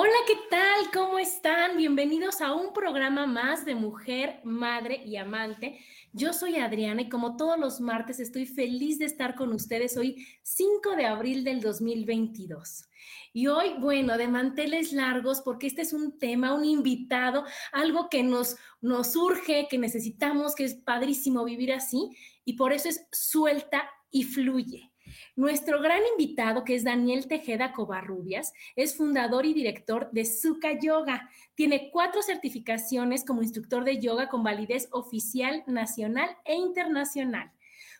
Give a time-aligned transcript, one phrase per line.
[0.00, 0.92] Hola, ¿qué tal?
[0.94, 1.76] ¿Cómo están?
[1.76, 5.80] Bienvenidos a un programa más de Mujer, Madre y Amante.
[6.12, 10.24] Yo soy Adriana y como todos los martes estoy feliz de estar con ustedes hoy
[10.44, 12.84] 5 de abril del 2022.
[13.32, 18.22] Y hoy, bueno, de manteles largos, porque este es un tema, un invitado, algo que
[18.22, 22.10] nos, nos surge, que necesitamos, que es padrísimo vivir así,
[22.44, 24.92] y por eso es suelta y fluye.
[25.36, 31.30] Nuestro gran invitado, que es Daniel Tejeda Covarrubias, es fundador y director de Suka Yoga.
[31.54, 37.52] Tiene cuatro certificaciones como instructor de yoga con validez oficial, nacional e internacional.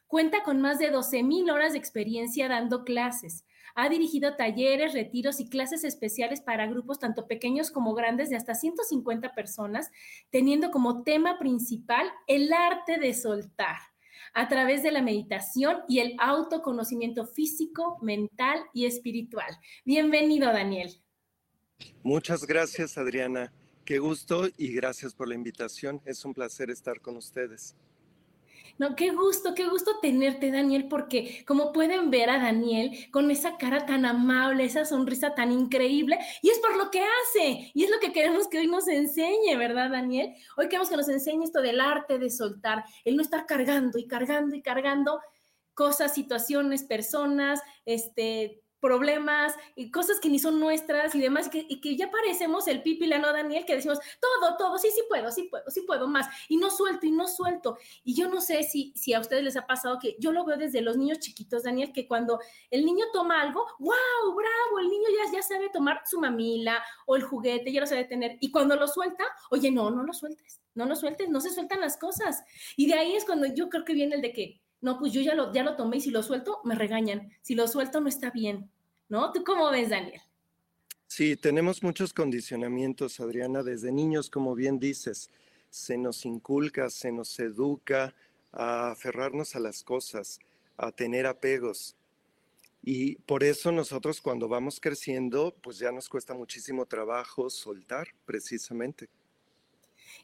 [0.06, 3.44] Cuenta con más de 12 mil horas de experiencia dando clases.
[3.74, 8.55] Ha dirigido talleres, retiros y clases especiales para grupos tanto pequeños como grandes de hasta
[8.55, 9.91] 150 personas,
[10.30, 13.77] teniendo como tema principal el arte de soltar
[14.39, 19.51] a través de la meditación y el autoconocimiento físico, mental y espiritual.
[19.85, 21.03] Bienvenido, Daniel.
[22.05, 23.53] Muchas gracias, Adriana.
[23.85, 26.01] Qué gusto y gracias por la invitación.
[26.05, 27.75] Es un placer estar con ustedes.
[28.78, 33.56] No, qué gusto, qué gusto tenerte, Daniel, porque como pueden ver a Daniel con esa
[33.56, 37.90] cara tan amable, esa sonrisa tan increíble, y es por lo que hace, y es
[37.90, 40.33] lo que queremos que hoy nos enseñe, ¿verdad, Daniel?
[40.56, 44.06] Hoy queremos que nos enseñe esto del arte de soltar, el no estar cargando y
[44.06, 45.20] cargando y cargando
[45.74, 51.96] cosas, situaciones, personas, este, problemas y cosas que ni son nuestras y demás, y que,
[51.96, 55.44] ya parecemos el pipi, la no Daniel, que decimos todo, todo, sí, sí puedo, sí
[55.44, 57.78] puedo, sí puedo más, y no suelto y no suelto.
[58.05, 60.56] Y yo no sé si, si a ustedes les ha pasado que yo lo veo
[60.56, 62.40] desde los niños chiquitos, Daniel, que cuando
[62.70, 67.16] el niño toma algo, wow, bravo, el niño ya, ya sabe tomar su mamila o
[67.16, 70.60] el juguete, ya lo sabe tener, y cuando lo suelta, oye, no, no lo sueltes,
[70.74, 72.42] no lo sueltes, no se sueltan las cosas.
[72.77, 75.20] Y de ahí es cuando yo creo que viene el de que, no, pues yo
[75.20, 77.30] ya lo, ya lo tomé y si lo suelto, me regañan.
[77.42, 78.70] Si lo suelto, no está bien,
[79.08, 79.33] ¿no?
[79.33, 80.20] ¿Tú cómo ves, Daniel?
[81.06, 85.30] Sí, tenemos muchos condicionamientos, Adriana, desde niños, como bien dices.
[85.70, 88.14] Se nos inculca, se nos educa
[88.52, 90.39] a aferrarnos a las cosas,
[90.77, 91.96] a tener apegos.
[92.83, 99.08] Y por eso nosotros cuando vamos creciendo, pues ya nos cuesta muchísimo trabajo soltar, precisamente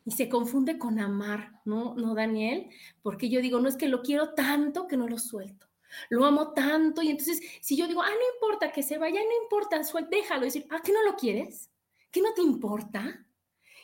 [0.05, 1.95] y se confunde con amar, ¿no?
[1.95, 2.69] ¿No, Daniel?
[3.03, 5.67] Porque yo digo, no es que lo quiero tanto que no lo suelto.
[6.11, 9.43] Lo amo tanto y entonces si yo digo, ah, no importa que se vaya, no
[9.43, 11.71] importa, suel, déjalo, decir, ah, que no lo quieres,
[12.11, 13.27] que no te importa.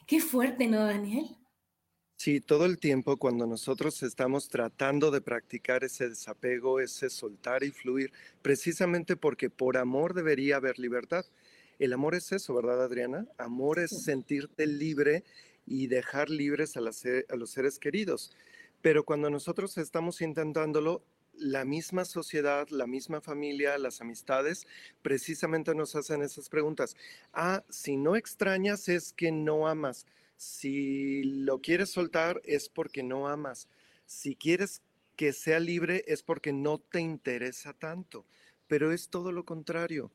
[0.06, 1.37] Qué fuerte, ¿no, Daniel?
[2.17, 7.71] Sí, todo el tiempo cuando nosotros estamos tratando de practicar ese desapego, ese soltar y
[7.71, 8.12] fluir,
[8.43, 11.25] precisamente porque por amor debería haber libertad.
[11.78, 13.27] El amor es eso, ¿verdad, Adriana?
[13.38, 15.25] Amor es sentirte libre
[15.66, 18.32] y dejar libres a, a los seres queridos.
[18.82, 21.03] Pero cuando nosotros estamos intentándolo,
[21.41, 24.66] la misma sociedad, la misma familia, las amistades,
[25.03, 26.96] precisamente nos hacen esas preguntas.
[27.32, 30.06] Ah, si no extrañas es que no amas.
[30.37, 33.69] Si lo quieres soltar es porque no amas.
[34.06, 34.82] Si quieres
[35.17, 38.26] que sea libre es porque no te interesa tanto.
[38.67, 40.11] Pero es todo lo contrario.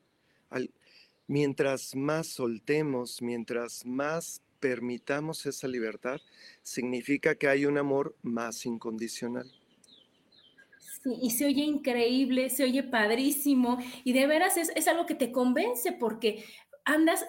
[1.26, 6.20] mientras más soltemos, mientras más permitamos esa libertad,
[6.62, 9.50] significa que hay un amor más incondicional.
[11.02, 15.14] Sí, y se oye increíble, se oye padrísimo, y de veras es, es algo que
[15.14, 16.44] te convence porque
[16.84, 17.24] andas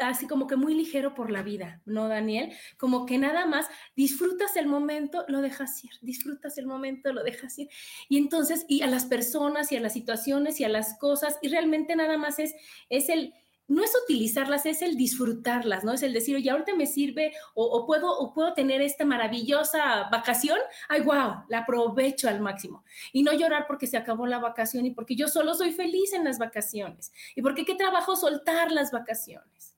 [0.00, 2.52] así como que muy ligero por la vida, ¿no, Daniel?
[2.78, 3.66] Como que nada más
[3.96, 7.68] disfrutas el momento, lo dejas ir, disfrutas el momento, lo dejas ir.
[8.08, 11.48] Y entonces, y a las personas y a las situaciones y a las cosas, y
[11.48, 12.54] realmente nada más es,
[12.88, 13.34] es el,
[13.66, 15.92] no es utilizarlas, es el disfrutarlas, ¿no?
[15.92, 20.58] Es el decir, oye, ahorita me sirve o, puedo, o puedo tener esta maravillosa vacación,
[20.88, 22.84] ay, wow, la aprovecho al máximo.
[23.12, 26.24] Y no llorar porque se acabó la vacación y porque yo solo soy feliz en
[26.24, 27.12] las vacaciones.
[27.34, 29.74] Y porque qué trabajo soltar las vacaciones.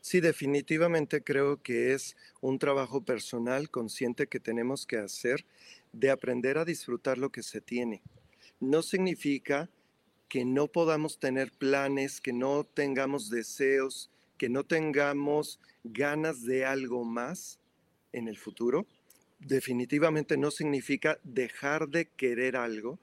[0.00, 5.46] Sí, definitivamente creo que es un trabajo personal consciente que tenemos que hacer
[5.92, 8.02] de aprender a disfrutar lo que se tiene.
[8.60, 9.70] No significa
[10.28, 17.04] que no podamos tener planes, que no tengamos deseos, que no tengamos ganas de algo
[17.04, 17.58] más
[18.12, 18.86] en el futuro,
[19.38, 22.98] definitivamente no significa dejar de querer algo,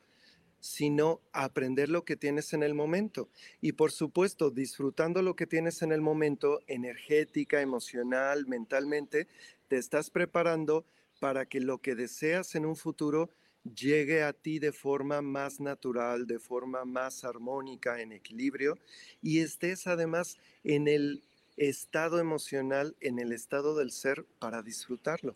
[0.60, 3.30] sino aprender lo que tienes en el momento.
[3.62, 9.28] Y por supuesto, disfrutando lo que tienes en el momento, energética, emocional, mentalmente,
[9.68, 10.86] te estás preparando
[11.20, 13.30] para que lo que deseas en un futuro
[13.64, 18.78] llegue a ti de forma más natural, de forma más armónica, en equilibrio,
[19.22, 21.24] y estés además en el
[21.58, 25.36] estado emocional, en el estado del ser para disfrutarlo.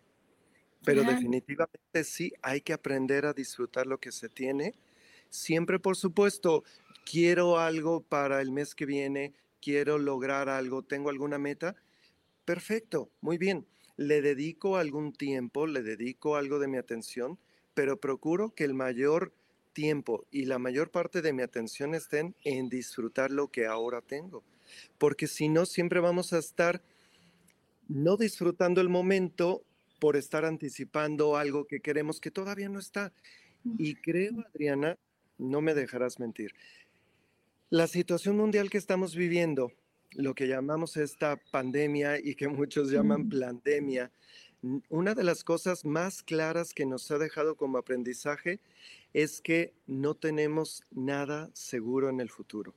[0.83, 4.75] Pero definitivamente sí, hay que aprender a disfrutar lo que se tiene.
[5.29, 6.63] Siempre, por supuesto,
[7.05, 11.75] quiero algo para el mes que viene, quiero lograr algo, tengo alguna meta.
[12.45, 13.65] Perfecto, muy bien.
[13.97, 17.39] Le dedico algún tiempo, le dedico algo de mi atención,
[17.75, 19.31] pero procuro que el mayor
[19.73, 24.43] tiempo y la mayor parte de mi atención estén en disfrutar lo que ahora tengo.
[24.97, 26.81] Porque si no, siempre vamos a estar
[27.87, 29.63] no disfrutando el momento
[29.99, 33.13] por estar anticipando algo que queremos que todavía no está.
[33.77, 34.97] Y creo, Adriana,
[35.37, 36.53] no me dejarás mentir,
[37.69, 39.71] la situación mundial que estamos viviendo,
[40.11, 44.11] lo que llamamos esta pandemia y que muchos llaman pandemia,
[44.89, 48.59] una de las cosas más claras que nos ha dejado como aprendizaje
[49.13, 52.73] es que no tenemos nada seguro en el futuro.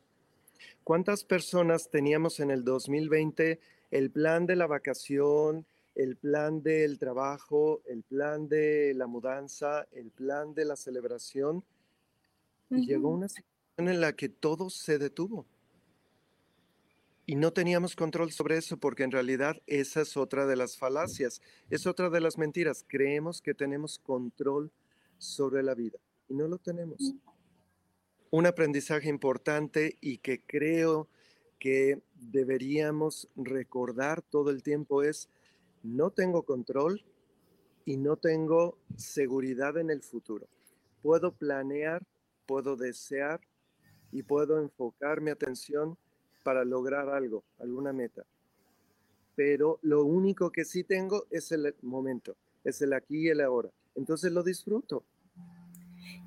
[0.85, 7.81] ¿Cuántas personas teníamos en el 2020 el plan de la vacación, el plan del trabajo,
[7.87, 11.64] el plan de la mudanza, el plan de la celebración?
[12.70, 15.46] Y llegó una situación en la que todo se detuvo.
[17.28, 21.42] Y no teníamos control sobre eso porque en realidad esa es otra de las falacias,
[21.69, 22.86] es otra de las mentiras.
[22.88, 24.72] Creemos que tenemos control
[25.19, 27.12] sobre la vida y no lo tenemos.
[28.30, 31.06] Un aprendizaje importante y que creo
[31.58, 35.28] que deberíamos recordar todo el tiempo es,
[35.82, 37.04] no tengo control
[37.84, 40.48] y no tengo seguridad en el futuro.
[41.02, 42.06] Puedo planear,
[42.46, 43.42] puedo desear
[44.12, 45.98] y puedo enfocar mi atención
[46.49, 48.25] para lograr algo, alguna meta.
[49.37, 53.69] Pero lo único que sí tengo es el momento, es el aquí y el ahora.
[53.95, 55.05] Entonces lo disfruto.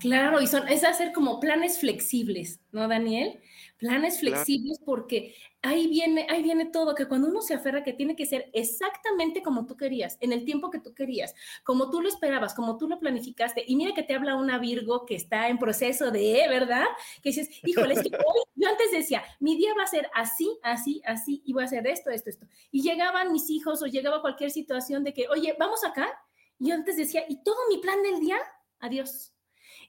[0.01, 3.39] Claro, y son, es hacer como planes flexibles, ¿no, Daniel?
[3.77, 8.15] Planes flexibles porque ahí viene, ahí viene todo, que cuando uno se aferra que tiene
[8.15, 12.09] que ser exactamente como tú querías, en el tiempo que tú querías, como tú lo
[12.09, 13.63] esperabas, como tú lo planificaste.
[13.67, 16.85] Y mira que te habla una Virgo que está en proceso de, ¿verdad?
[17.21, 20.57] Que dices, híjole, es que hoy, yo antes decía, mi día va a ser así,
[20.63, 22.47] así, así, y voy a hacer esto, esto, esto.
[22.71, 26.09] Y llegaban mis hijos o llegaba cualquier situación de que, oye, vamos acá.
[26.57, 28.37] Y yo antes decía, ¿y todo mi plan del día?
[28.79, 29.31] Adiós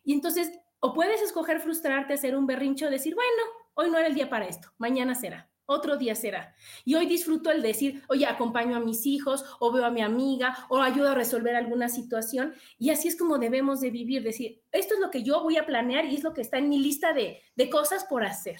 [0.04, 0.50] y entonces,
[0.80, 3.42] o puedes escoger frustrarte, hacer un berrincho, decir, bueno,
[3.74, 6.54] hoy no era el día para esto, mañana será, otro día será.
[6.84, 10.66] Y hoy disfruto el decir, oye, acompaño a mis hijos, o veo a mi amiga,
[10.68, 12.54] o ayudo a resolver alguna situación.
[12.78, 15.66] Y así es como debemos de vivir, decir, esto es lo que yo voy a
[15.66, 18.58] planear y es lo que está en mi lista de, de cosas por hacer.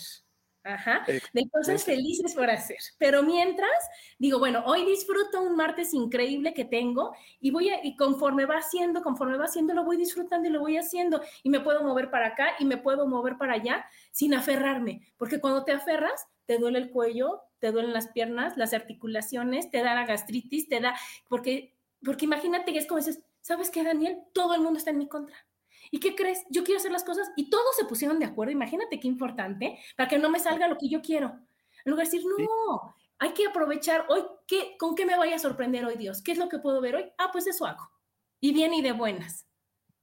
[0.65, 2.79] Ajá, de cosas felices por hacer.
[2.99, 3.71] Pero mientras,
[4.19, 8.59] digo, bueno, hoy disfruto un martes increíble que tengo y voy a, y conforme va
[8.59, 12.11] haciendo, conforme va haciendo, lo voy disfrutando y lo voy haciendo y me puedo mover
[12.11, 16.59] para acá y me puedo mover para allá sin aferrarme, porque cuando te aferras, te
[16.59, 20.95] duele el cuello, te duelen las piernas, las articulaciones, te da la gastritis, te da,
[21.29, 24.19] porque, porque imagínate que es como dices, ¿sabes qué, Daniel?
[24.33, 25.37] Todo el mundo está en mi contra
[25.93, 26.43] ¿Y qué crees?
[26.49, 28.51] Yo quiero hacer las cosas y todos se pusieron de acuerdo.
[28.51, 31.39] Imagínate qué importante para que no me salga lo que yo quiero.
[31.85, 35.39] En lugar de decir, no, hay que aprovechar hoy, ¿qué, ¿con qué me vaya a
[35.39, 36.23] sorprender hoy Dios?
[36.23, 37.05] ¿Qué es lo que puedo ver hoy?
[37.19, 37.91] Ah, pues eso hago.
[38.41, 39.47] Y bien y de buenas.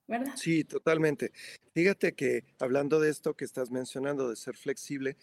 [0.06, 0.34] ¿verdad?
[0.36, 1.32] Sí, totalmente.
[1.74, 5.18] Fíjate que hablando de esto que estás mencionando, de ser flexible,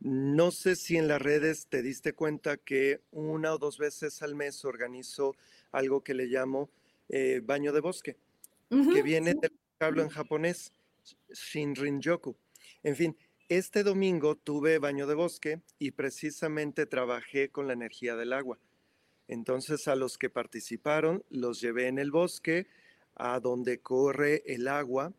[0.00, 4.34] no sé si en las redes te diste cuenta que una o dos veces al
[4.34, 5.36] mes organizo
[5.70, 6.70] algo que le llamo
[7.08, 8.16] eh, baño de bosque,
[8.68, 10.72] que viene del hablo en japonés,
[11.30, 12.36] Shinrin-yoku.
[12.82, 13.16] En fin,
[13.48, 18.58] este domingo tuve baño de bosque y precisamente trabajé con la energía del agua.
[19.26, 22.66] Entonces a los que participaron los llevé en el bosque
[23.14, 25.14] a donde corre el agua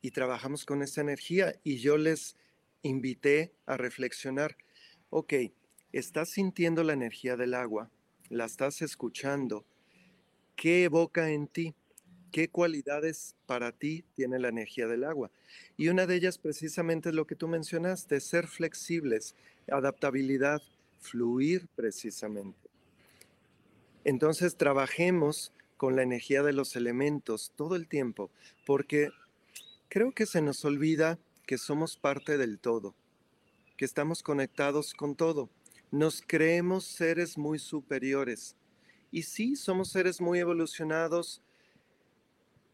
[0.00, 2.36] y trabajamos con esa energía y yo les
[2.82, 4.56] invité a reflexionar,
[5.10, 5.34] ok,
[5.92, 7.90] estás sintiendo la energía del agua,
[8.30, 9.64] la estás escuchando,
[10.56, 11.74] ¿qué evoca en ti?
[12.32, 15.30] ¿Qué cualidades para ti tiene la energía del agua?
[15.76, 19.36] Y una de ellas precisamente es lo que tú mencionaste, ser flexibles,
[19.70, 20.62] adaptabilidad,
[20.98, 22.70] fluir precisamente.
[24.04, 28.30] Entonces trabajemos con la energía de los elementos todo el tiempo,
[28.64, 29.10] porque
[29.88, 32.94] creo que se nos olvida que somos parte del todo,
[33.76, 35.50] que estamos conectados con todo.
[35.90, 38.56] Nos creemos seres muy superiores.
[39.10, 41.42] Y sí, somos seres muy evolucionados.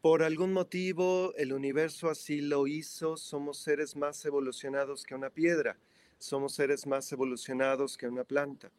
[0.01, 3.17] Por algún motivo, el universo así lo hizo.
[3.17, 5.77] Somos seres más evolucionados que una piedra.
[6.19, 8.71] Somos seres más evolucionados que una planta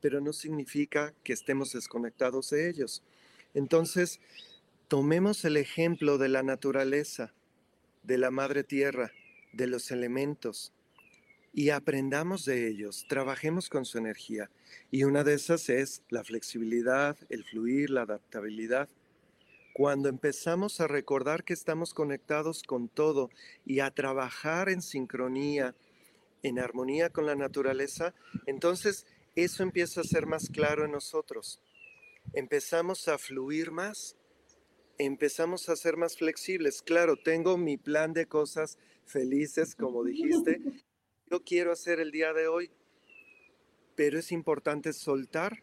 [0.00, 3.02] pero no significa que estemos desconectados de ellos.
[3.54, 4.20] Entonces,
[4.88, 7.32] tomemos el ejemplo de la naturaleza,
[8.02, 9.12] de la madre tierra,
[9.52, 10.72] de los elementos,
[11.52, 14.50] y aprendamos de ellos, trabajemos con su energía.
[14.90, 18.88] Y una de esas es la flexibilidad, el fluir, la adaptabilidad.
[19.78, 23.30] Cuando empezamos a recordar que estamos conectados con todo
[23.64, 25.76] y a trabajar en sincronía,
[26.42, 28.12] en armonía con la naturaleza,
[28.46, 29.06] entonces
[29.36, 31.60] eso empieza a ser más claro en nosotros.
[32.32, 34.16] Empezamos a fluir más,
[34.98, 36.82] empezamos a ser más flexibles.
[36.82, 40.60] Claro, tengo mi plan de cosas felices, como dijiste.
[41.30, 42.72] Yo quiero hacer el día de hoy,
[43.94, 45.62] pero es importante soltar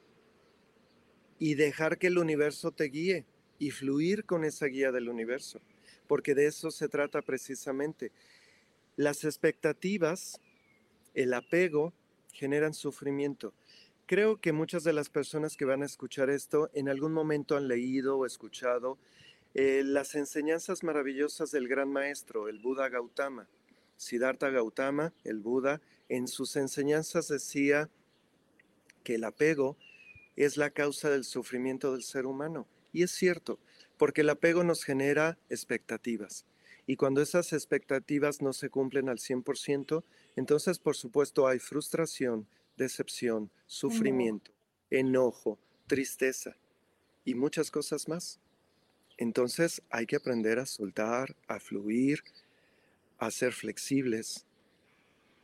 [1.37, 3.25] y dejar que el universo te guíe
[3.59, 5.61] y fluir con esa guía del universo,
[6.07, 8.11] porque de eso se trata precisamente.
[8.95, 10.39] Las expectativas,
[11.13, 11.93] el apego,
[12.31, 13.53] generan sufrimiento.
[14.05, 17.67] Creo que muchas de las personas que van a escuchar esto en algún momento han
[17.67, 18.97] leído o escuchado
[19.53, 23.47] eh, las enseñanzas maravillosas del gran maestro, el Buda Gautama.
[23.97, 27.89] Siddhartha Gautama, el Buda, en sus enseñanzas decía
[29.03, 29.77] que el apego
[30.35, 32.67] es la causa del sufrimiento del ser humano.
[32.95, 33.59] Y es cierto,
[33.97, 36.45] porque el apego nos genera expectativas.
[36.87, 40.05] Y cuando esas expectativas no se cumplen al 100%,
[40.37, 42.47] entonces por supuesto hay frustración,
[42.77, 44.53] decepción, sufrimiento,
[44.89, 46.55] enojo, tristeza
[47.25, 48.39] y muchas cosas más.
[49.17, 52.23] Entonces hay que aprender a soltar, a fluir,
[53.17, 54.45] a ser flexibles,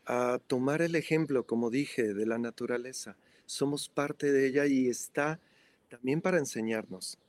[0.05, 3.17] a tomar el ejemplo, como dije, de la naturaleza.
[3.45, 5.41] Somos parte de ella y está
[5.89, 7.19] también para enseñarnos.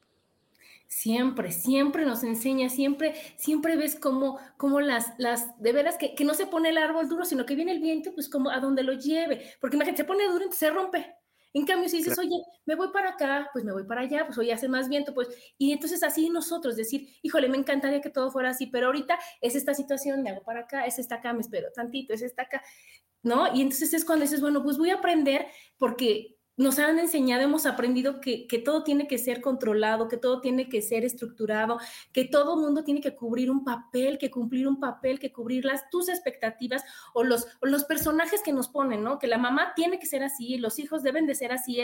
[0.94, 6.22] Siempre, siempre nos enseña, siempre, siempre ves cómo, cómo las, las, de veras que, que,
[6.22, 8.82] no se pone el árbol duro, sino que viene el viento, pues como a donde
[8.82, 11.16] lo lleve, porque imagínate, se pone duro, entonces se rompe.
[11.54, 14.36] En cambio, si dices, oye, me voy para acá, pues me voy para allá, pues
[14.36, 18.30] hoy hace más viento, pues, y entonces así nosotros decir, híjole, me encantaría que todo
[18.30, 21.40] fuera así, pero ahorita es esta situación, me hago para acá, es esta acá, me
[21.40, 22.62] espero tantito, es esta acá,
[23.22, 23.46] ¿no?
[23.54, 25.46] Y entonces es cuando dices, bueno, pues voy a aprender
[25.78, 30.68] porque nos han enseñado, hemos aprendido que, todo tiene que ser controlado, que todo tiene
[30.68, 31.78] que ser estructurado,
[32.12, 35.88] que todo mundo tiene que cubrir un papel, que cumplir un papel, que cubrir las,
[35.90, 39.18] tus expectativas o los, los personajes que nos ponen, ¿no?
[39.18, 41.78] Que la mamá tiene que ser así, los hijos deben de ser así.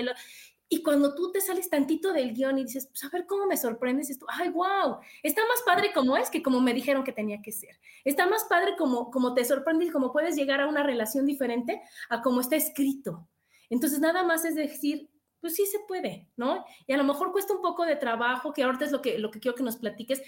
[0.68, 3.56] y cuando tú te sales tantito del guion y dices, pues a ver cómo me
[3.56, 7.40] sorprendes esto, ay, wow, está más padre como es que como me dijeron que tenía
[7.40, 7.80] que ser.
[8.04, 12.20] Está más padre como, como te sorprendes, como puedes llegar a una relación diferente a
[12.20, 13.26] como está escrito.
[13.70, 15.10] Entonces, nada más es decir,
[15.40, 16.64] pues sí se puede, ¿no?
[16.86, 19.30] Y a lo mejor cuesta un poco de trabajo, que ahorita es lo que, lo
[19.30, 20.22] que quiero que nos platiques,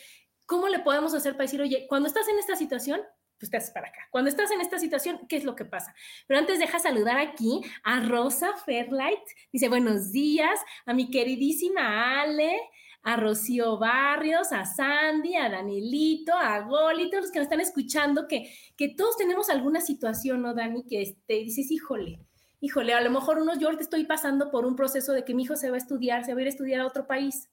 [0.47, 3.01] ¿cómo le podemos hacer para decir, oye, cuando estás en esta situación,
[3.41, 4.01] pues te haces para acá.
[4.11, 5.95] Cuando estás en esta situación, ¿qué es lo que pasa?
[6.27, 9.21] Pero antes deja saludar aquí a Rosa Fairlight.
[9.51, 12.55] Dice, buenos días, a mi queridísima Ale,
[13.03, 18.29] a Rocío Barrios, a Sandy, a Danielito, a Goli, todos los que nos están escuchando,
[18.29, 20.85] que, que todos tenemos alguna situación, ¿no, Dani?
[20.85, 22.21] Que este, dices, híjole,
[22.61, 25.45] híjole, a lo mejor unos, yo ahorita estoy pasando por un proceso de que mi
[25.45, 27.51] hijo se va a estudiar, se va a ir a estudiar a otro país.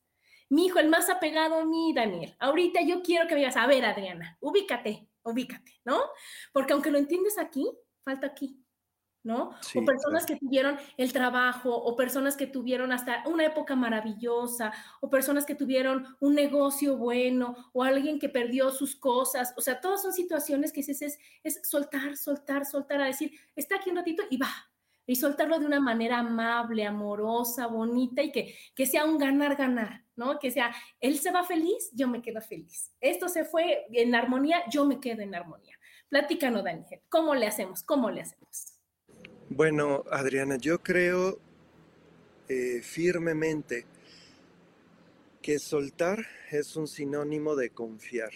[0.50, 2.36] Mi hijo, el más apegado a mí, Daniel.
[2.40, 6.00] Ahorita yo quiero que me digas, a ver, Adriana, ubícate, ubícate, ¿no?
[6.54, 7.70] Porque aunque lo entiendes aquí,
[8.04, 8.64] falta aquí,
[9.24, 9.50] ¿no?
[9.76, 14.72] o personas que tuvieron el trabajo, o personas que tuvieron hasta una época maravillosa,
[15.02, 19.54] o personas que tuvieron un negocio bueno, o alguien que perdió sus cosas.
[19.58, 23.76] O sea, todas son situaciones que es, es, es soltar, soltar, soltar, a decir, está
[23.76, 24.48] aquí un ratito y va,
[25.08, 30.38] y soltarlo de una manera amable, amorosa, bonita y que, que sea un ganar-ganar, ¿no?
[30.38, 32.92] Que sea, él se va feliz, yo me quedo feliz.
[33.00, 35.76] Esto se fue en armonía, yo me quedo en armonía.
[36.10, 37.84] Platícanos, Daniel, ¿cómo le hacemos?
[37.84, 38.78] ¿Cómo le hacemos?
[39.50, 41.40] Bueno, Adriana, yo creo
[42.50, 43.86] eh, firmemente
[45.42, 46.20] que soltar
[46.52, 48.32] es un sinónimo de confiar.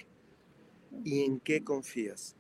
[1.04, 2.38] ¿Y en qué confías?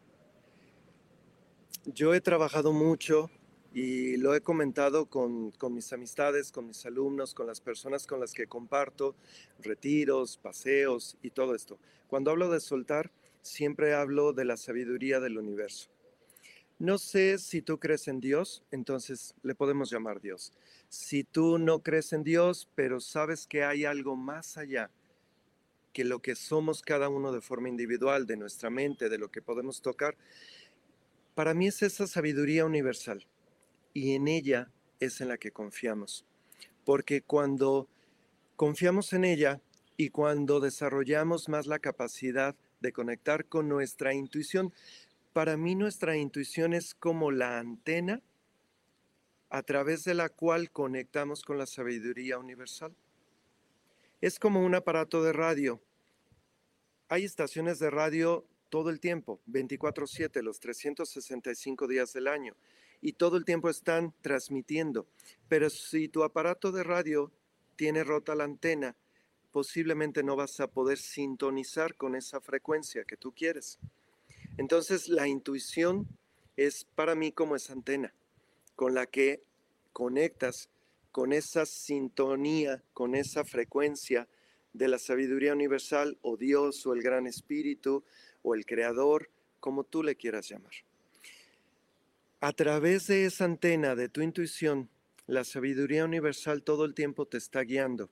[1.86, 3.30] Yo he trabajado mucho
[3.74, 8.20] y lo he comentado con, con, mis amistades, con mis alumnos, con las personas con
[8.20, 9.16] las que comparto
[9.60, 11.80] retiros, paseos y todo esto.
[12.08, 13.12] Cuando hablo de soltar,
[13.42, 15.90] siempre hablo de la sabiduría del universo.
[16.80, 20.51] No sé si tú crees en Dios, entonces le podemos llamar Dios.
[20.90, 24.90] Si tú no crees en Dios, pero sabes que hay algo más allá
[25.94, 29.42] que lo que somos cada uno de forma individual, de nuestra mente, de lo que
[29.42, 30.18] podemos tocar,
[31.36, 33.25] para mí es esa sabiduría universal
[33.94, 36.26] y en ella es en la que confiamos.
[36.86, 37.88] Porque cuando
[38.56, 39.62] confiamos en ella
[39.98, 44.74] y cuando desarrollamos más la capacidad de conectar con nuestra intuición,
[45.34, 48.22] para mí nuestra intuición es como la antena
[49.50, 52.96] a través de la cual conectamos con la sabiduría universal.
[54.22, 55.82] Es como un aparato de radio.
[57.10, 62.56] Hay estaciones de radio todo el tiempo, 24/7, los 365 días del año
[63.01, 65.08] y todo el tiempo están transmitiendo.
[65.48, 67.31] Pero si tu aparato de radio
[67.75, 68.96] tiene rota la antena,
[69.51, 73.79] posiblemente no vas a poder sintonizar con esa frecuencia que tú quieres.
[74.58, 76.08] Entonces la intuición
[76.55, 78.13] es para mí como esa antena
[78.75, 79.43] con la que
[79.93, 80.70] conectas
[81.12, 84.27] con esa sintonía, con esa frecuencia
[84.74, 88.03] de la sabiduría universal o Dios o el gran espíritu
[88.41, 89.29] o el creador,
[89.60, 90.72] como tú le quieras llamar.
[92.44, 94.90] A través de esa antena de tu intuición,
[95.28, 98.10] la sabiduría universal todo el tiempo te está guiando.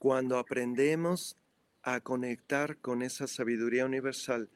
[0.00, 1.36] Cuando aprendemos
[1.84, 4.50] a conectar con esa sabiduría universal,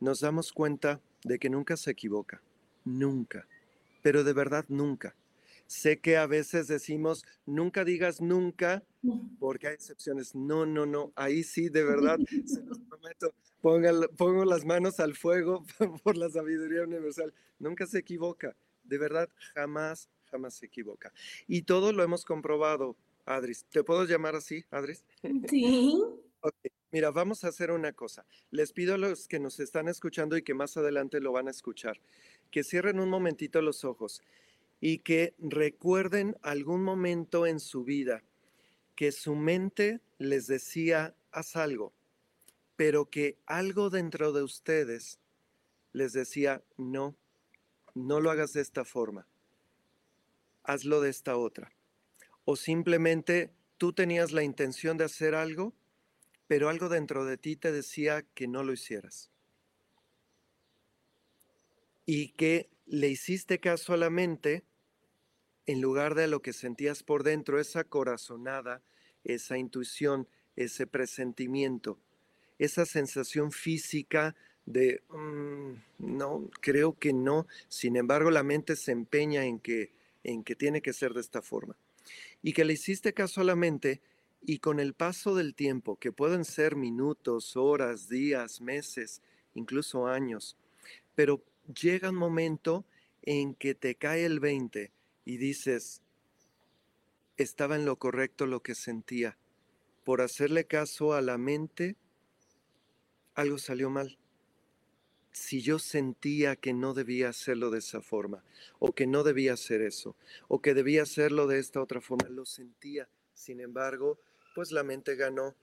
[0.00, 2.42] nos damos cuenta de que nunca se equivoca,
[2.84, 3.46] nunca,
[4.02, 5.14] pero de verdad nunca.
[5.68, 8.82] Sé que a veces decimos, nunca digas nunca,
[9.38, 10.34] porque hay excepciones.
[10.34, 13.34] No, no, no, ahí sí, de verdad, se los prometo,
[14.16, 15.64] pongo las manos al fuego
[16.02, 17.32] por la sabiduría universal.
[17.58, 21.12] Nunca se equivoca, de verdad, jamás, jamás se equivoca.
[21.46, 23.64] Y todo lo hemos comprobado, Adris.
[23.70, 25.04] ¿Te puedo llamar así, Adris?
[25.48, 26.02] Sí.
[26.92, 28.24] Mira, vamos a hacer una cosa.
[28.50, 31.50] Les pido a los que nos están escuchando y que más adelante lo van a
[31.50, 32.00] escuchar,
[32.50, 34.22] que cierren un momentito los ojos
[34.80, 38.22] y que recuerden algún momento en su vida
[38.96, 41.92] que su mente les decía, haz algo,
[42.74, 45.18] pero que algo dentro de ustedes
[45.92, 47.14] les decía, no,
[47.94, 49.28] no lo hagas de esta forma,
[50.64, 51.72] hazlo de esta otra.
[52.44, 55.74] O simplemente tú tenías la intención de hacer algo,
[56.46, 59.30] pero algo dentro de ti te decía que no lo hicieras.
[62.06, 64.64] Y que le hiciste caso a la mente
[65.66, 68.82] en lugar de lo que sentías por dentro, esa corazonada,
[69.24, 71.98] esa intuición, ese presentimiento,
[72.58, 79.44] esa sensación física de, mm, no, creo que no, sin embargo la mente se empeña
[79.44, 79.92] en que,
[80.24, 81.76] en que tiene que ser de esta forma.
[82.42, 84.00] Y que le hiciste caso a la mente
[84.40, 89.22] y con el paso del tiempo, que pueden ser minutos, horas, días, meses,
[89.54, 90.56] incluso años,
[91.14, 91.42] pero
[91.80, 92.84] llega un momento
[93.22, 94.92] en que te cae el 20
[95.26, 96.00] y dices,
[97.36, 99.36] estaba en lo correcto lo que sentía.
[100.04, 101.96] Por hacerle caso a la mente,
[103.34, 104.16] algo salió mal.
[105.32, 108.44] Si yo sentía que no debía hacerlo de esa forma,
[108.78, 112.46] o que no debía hacer eso, o que debía hacerlo de esta otra forma, lo
[112.46, 113.08] sentía.
[113.34, 114.20] Sin embargo,
[114.54, 115.56] pues la mente ganó,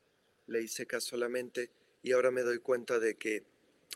[0.45, 1.71] le hice caso a la mente
[2.03, 3.45] y ahora me doy cuenta de que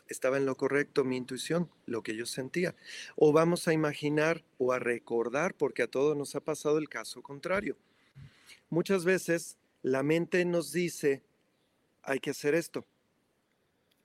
[0.08, 2.74] estaba en lo correcto mi intuición, lo que yo sentía.
[3.16, 7.22] O vamos a imaginar o a recordar, porque a todos nos ha pasado el caso
[7.22, 7.76] contrario.
[8.70, 11.22] Muchas veces la mente nos dice,
[12.02, 12.86] hay que hacer esto.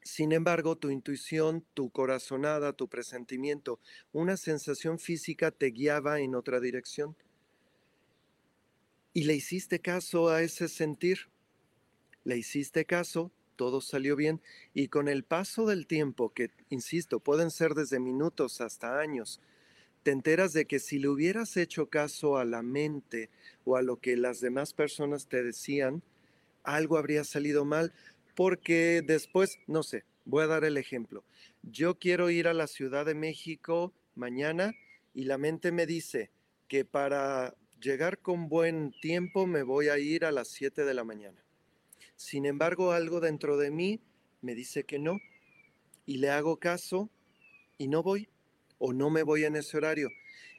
[0.04, 3.80] Sin embargo, tu intuición, tu corazonada, tu presentimiento,
[4.12, 7.16] una sensación física te guiaba en otra dirección.
[9.14, 11.30] Y le hiciste caso a ese sentir.
[12.26, 14.42] Le hiciste caso todo salió bien
[14.74, 19.40] y con el paso del tiempo, que, insisto, pueden ser desde minutos hasta años,
[20.04, 23.30] te enteras de que si le hubieras hecho caso a la mente
[23.64, 26.04] o a lo que las demás personas te decían,
[26.64, 27.94] algo habría salido mal,
[28.36, 31.24] porque después, no sé, voy a dar el ejemplo.
[31.62, 34.74] Yo quiero ir a la Ciudad de México mañana
[35.14, 36.32] y la mente me dice
[36.68, 41.04] que para llegar con buen tiempo me voy a ir a las 7 de la
[41.04, 41.43] mañana.
[42.24, 44.00] Sin embargo, algo dentro de mí
[44.42, 45.20] me dice que no.
[46.06, 47.10] y le hago caso
[47.78, 48.30] y no voy
[48.78, 50.10] o no me voy en ese horario.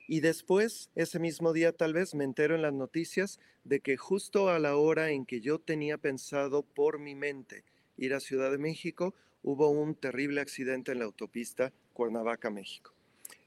[0.07, 4.51] Y después, ese mismo día tal vez, me entero en las noticias de que justo
[4.51, 7.65] a la hora en que yo tenía pensado por mi mente
[7.97, 12.93] ir a Ciudad de México, hubo un terrible accidente en la autopista Cuernavaca, México.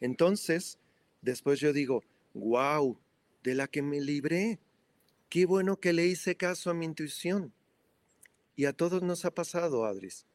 [0.02, 0.80] Entonces,
[1.22, 2.04] después yo digo,
[2.34, 2.98] wow,
[3.44, 4.58] de la que me libré.
[5.30, 7.54] Qué bueno que le hice caso a mi intuición.
[8.58, 10.26] Y a todos nos ha pasado, Adris.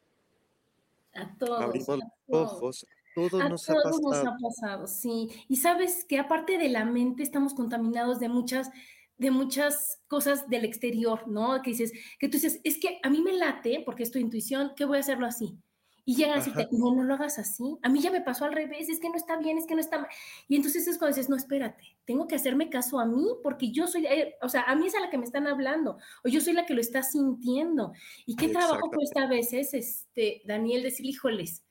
[1.13, 1.61] A todos.
[1.61, 2.87] Abrimos los ojos.
[3.13, 4.01] Todos a nos todos ha pasado.
[4.01, 5.29] nos ha pasado, sí.
[5.49, 8.71] Y sabes que aparte de la mente estamos contaminados de muchas
[9.17, 11.61] de muchas cosas del exterior, ¿no?
[11.61, 14.71] Que dices, que tú dices, es que a mí me late, porque es tu intuición,
[14.75, 15.57] que voy a hacerlo así.
[16.05, 17.77] Y llegan a decirte, Ajá, no, no lo hagas así.
[17.81, 19.79] A mí ya me pasó al revés, es que no está bien, es que no
[19.79, 20.09] está mal.
[20.47, 23.87] Y entonces es cuando dices, no, espérate, tengo que hacerme caso a mí porque yo
[23.87, 26.41] soy, eh, o sea, a mí es a la que me están hablando, o yo
[26.41, 27.93] soy la que lo está sintiendo.
[28.25, 31.63] Y qué trabajo cuesta a veces, este, Daniel, decir, híjoles,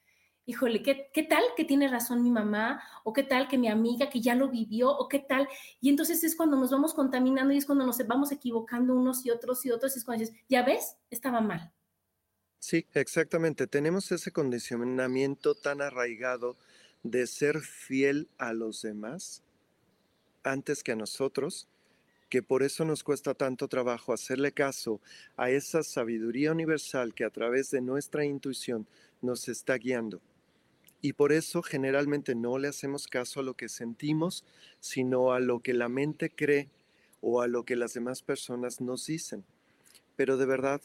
[0.46, 2.82] híjole, ¿qué, ¿qué tal que tiene razón mi mamá?
[3.04, 4.90] ¿O qué tal que mi amiga que ya lo vivió?
[4.90, 5.48] ¿O qué tal?
[5.80, 9.30] Y entonces es cuando nos vamos contaminando y es cuando nos vamos equivocando unos y
[9.30, 9.94] otros y otros.
[9.94, 11.72] Y es cuando dices, ya ves, estaba mal.
[12.62, 13.66] Sí, exactamente.
[13.66, 16.56] Tenemos ese condicionamiento tan arraigado
[17.02, 19.42] de ser fiel a los demás
[20.44, 21.66] antes que a nosotros,
[22.28, 25.00] que por eso nos cuesta tanto trabajo hacerle caso
[25.36, 28.86] a esa sabiduría universal que a través de nuestra intuición
[29.22, 30.20] nos está guiando.
[31.00, 34.44] Y por eso generalmente no le hacemos caso a lo que sentimos,
[34.78, 36.70] sino a lo que la mente cree
[37.20, 39.44] o a lo que las demás personas nos dicen.
[40.14, 40.80] Pero de verdad,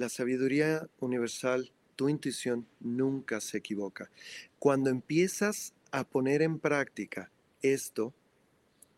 [0.00, 4.10] la sabiduría universal, tu intuición nunca se equivoca.
[4.58, 8.14] Cuando empiezas a poner en práctica esto,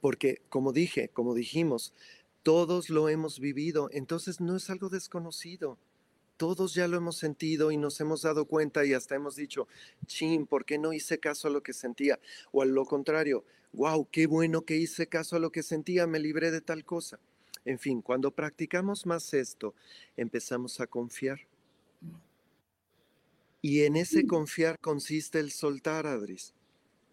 [0.00, 1.92] porque como dije, como dijimos,
[2.44, 5.76] todos lo hemos vivido, entonces no es algo desconocido.
[6.36, 9.66] Todos ya lo hemos sentido y nos hemos dado cuenta y hasta hemos dicho,
[10.06, 12.20] chin, ¿por qué no hice caso a lo que sentía?
[12.52, 16.20] O a lo contrario, wow, qué bueno que hice caso a lo que sentía, me
[16.20, 17.18] libré de tal cosa.
[17.64, 19.75] En fin, cuando practicamos más esto,
[20.16, 21.40] empezamos a confiar.
[23.61, 26.55] Y en ese confiar consiste el soltar, Adris.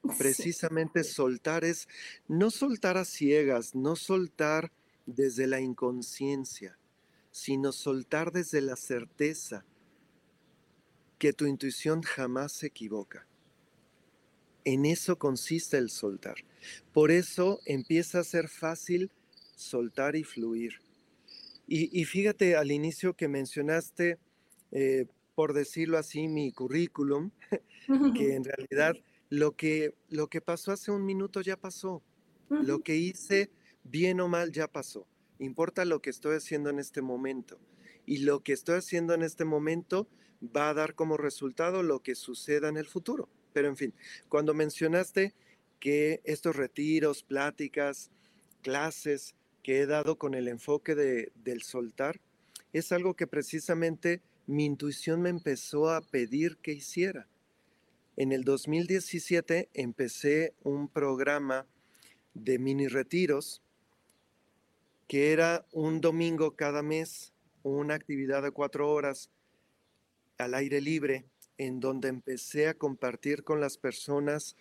[0.02, 1.90] Sí, Precisamente soltar es
[2.30, 4.72] no soltar a ciegas, no soltar
[5.06, 6.80] desde la inconsciencia,
[7.32, 9.66] sino soltar desde la certeza
[11.18, 13.28] que tu intuición jamás se equivoca.
[14.64, 16.38] En eso consiste el soltar.
[16.94, 19.12] Por eso empieza a ser fácil
[19.60, 20.82] soltar y fluir.
[21.68, 24.18] Y, y fíjate al inicio que mencionaste,
[24.72, 27.32] eh, por decirlo así, mi currículum,
[28.16, 28.96] que en realidad
[29.30, 32.02] lo que, lo que pasó hace un minuto ya pasó.
[32.50, 33.52] Lo que hice,
[33.84, 35.06] bien o mal, ya pasó.
[35.38, 37.60] Importa lo que estoy haciendo en este momento.
[38.08, 40.08] Y lo que estoy haciendo en este momento
[40.42, 43.30] va a dar como resultado lo que suceda en el futuro.
[43.54, 43.94] Pero en fin,
[44.30, 45.36] cuando mencionaste
[45.80, 48.10] que estos retiros, pláticas,
[48.64, 52.20] clases que he dado con el enfoque de, del soltar,
[52.74, 57.28] es algo que precisamente mi intuición me empezó a pedir que hiciera.
[58.18, 61.66] En el 2017 empecé un programa
[62.34, 63.62] de mini retiros
[65.08, 69.32] que era un domingo cada mes, una actividad de cuatro horas
[70.38, 71.26] al aire libre,
[71.58, 74.56] en donde empecé a compartir con las personas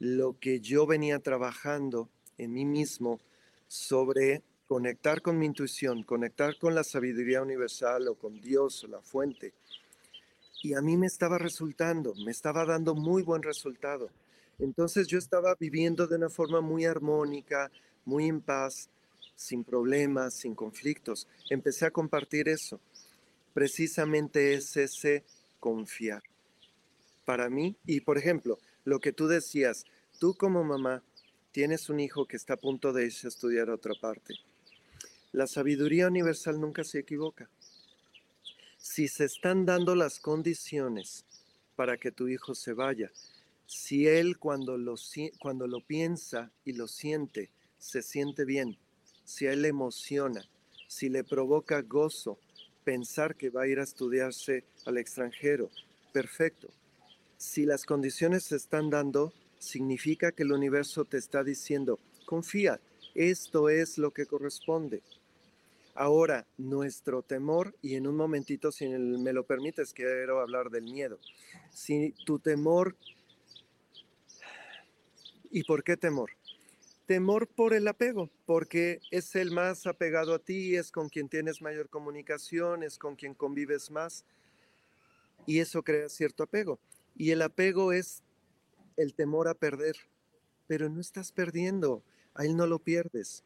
[0.00, 3.20] lo que yo venía trabajando en mí mismo
[3.68, 9.00] sobre conectar con mi intuición, conectar con la sabiduría universal o con Dios o la
[9.00, 9.52] fuente.
[10.62, 14.10] Y a mí me estaba resultando, me estaba dando muy buen resultado.
[14.58, 17.70] Entonces yo estaba viviendo de una forma muy armónica,
[18.04, 18.88] muy en paz,
[19.36, 21.28] sin problemas, sin conflictos.
[21.50, 22.80] Empecé a compartir eso.
[23.52, 25.24] Precisamente es ese
[25.60, 26.22] confiar.
[27.24, 29.84] Para mí, y por ejemplo, lo que tú decías,
[30.18, 31.02] tú como mamá
[31.54, 34.34] tienes un hijo que está a punto de irse a estudiar a otra parte.
[35.30, 37.48] La sabiduría universal nunca se equivoca.
[38.76, 41.24] Si se están dando las condiciones
[41.76, 43.12] para que tu hijo se vaya,
[43.66, 44.96] si él cuando lo,
[45.38, 48.76] cuando lo piensa y lo siente, se siente bien,
[49.24, 50.44] si a él le emociona,
[50.88, 52.36] si le provoca gozo
[52.82, 55.70] pensar que va a ir a estudiarse al extranjero,
[56.12, 56.68] perfecto.
[57.36, 59.32] Si las condiciones se están dando,
[59.64, 62.80] significa que el universo te está diciendo, confía,
[63.14, 65.02] esto es lo que corresponde.
[65.94, 71.20] Ahora, nuestro temor, y en un momentito, si me lo permites, quiero hablar del miedo.
[71.72, 72.96] Si tu temor,
[75.50, 76.32] ¿y por qué temor?
[77.06, 81.62] Temor por el apego, porque es el más apegado a ti, es con quien tienes
[81.62, 84.24] mayor comunicación, es con quien convives más,
[85.46, 86.80] y eso crea cierto apego.
[87.16, 88.24] Y el apego es
[88.96, 89.96] el temor a perder,
[90.66, 92.02] pero no estás perdiendo,
[92.34, 93.42] a él no lo pierdes.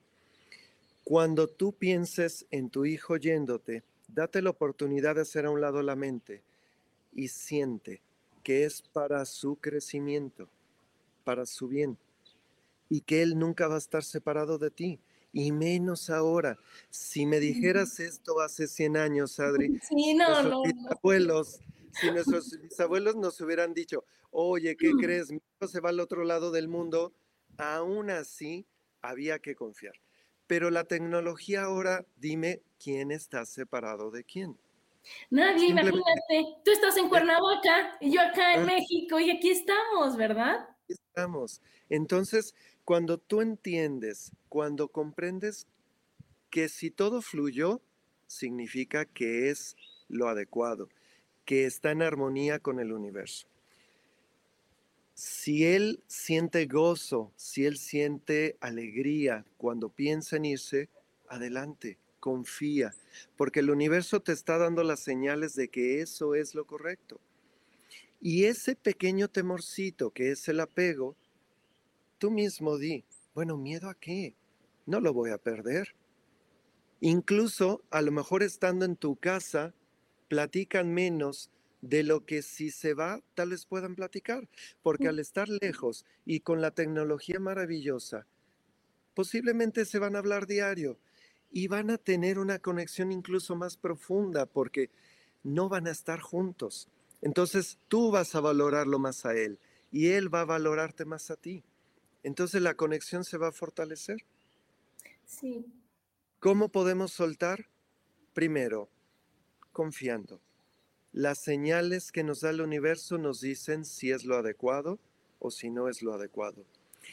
[1.05, 5.83] Cuando tú pienses en tu hijo yéndote, date la oportunidad de hacer a un lado
[5.83, 6.43] la mente
[7.15, 8.03] y siente
[8.43, 10.49] que es para su crecimiento,
[11.25, 11.99] para su bien,
[12.89, 15.01] y que él nunca va a estar separado de ti,
[15.33, 16.59] y menos ahora.
[16.89, 21.61] Si me dijeras esto hace 100 años, Adri, sí, no, no, abuelos,
[21.93, 24.99] si nuestros bisabuelos nos hubieran dicho, oye, ¿qué mm.
[24.99, 25.31] crees?
[25.31, 27.13] Mi hijo se va al otro lado del mundo,
[27.57, 28.67] aún así
[29.03, 29.95] había que confiar.
[30.47, 34.59] Pero la tecnología ahora, dime quién está separado de quién.
[35.31, 38.67] Nadie, imagínate, tú estás en Cuernavaca y yo acá en ah.
[38.67, 40.69] México y aquí estamos, ¿verdad?
[40.85, 41.63] Aquí estamos.
[41.89, 45.67] Entonces, cuando tú entiendes, cuando comprendes
[46.51, 47.83] que si todo fluyó,
[48.27, 49.77] significa que es
[50.09, 50.89] lo adecuado,
[51.49, 53.49] que está en armonía con el universo.
[55.15, 60.91] Si él siente gozo, si él siente alegría cuando piensa en irse,
[61.27, 62.95] adelante, confía,
[63.39, 67.19] porque el universo te está dando las señales de que eso es lo correcto.
[68.21, 71.17] Y ese pequeño temorcito que es el apego,
[72.19, 74.35] tú mismo di, bueno, ¿miedo a qué?
[74.85, 75.95] No lo voy a perder.
[77.01, 79.73] Incluso, a lo mejor estando en tu casa,
[80.29, 84.49] platican menos de lo que si se va, tal vez puedan platicar,
[84.83, 88.27] porque al estar lejos y con la tecnología maravillosa,
[89.15, 90.99] posiblemente se van a hablar diario
[91.51, 94.91] y van a tener una conexión incluso más profunda porque
[95.43, 96.89] no van a estar juntos.
[97.23, 99.59] Entonces tú vas a valorarlo más a él
[99.91, 101.65] y él va a valorarte más a ti
[102.23, 104.19] entonces la conexión se va a fortalecer.
[105.25, 105.65] Sí.
[106.41, 107.69] ¿Cómo podemos soltar?
[108.35, 108.89] Primero,
[109.79, 110.41] confiando.
[111.13, 114.99] Las señales que nos da el universo nos dicen si es lo adecuado
[115.39, 116.65] o si no es lo adecuado.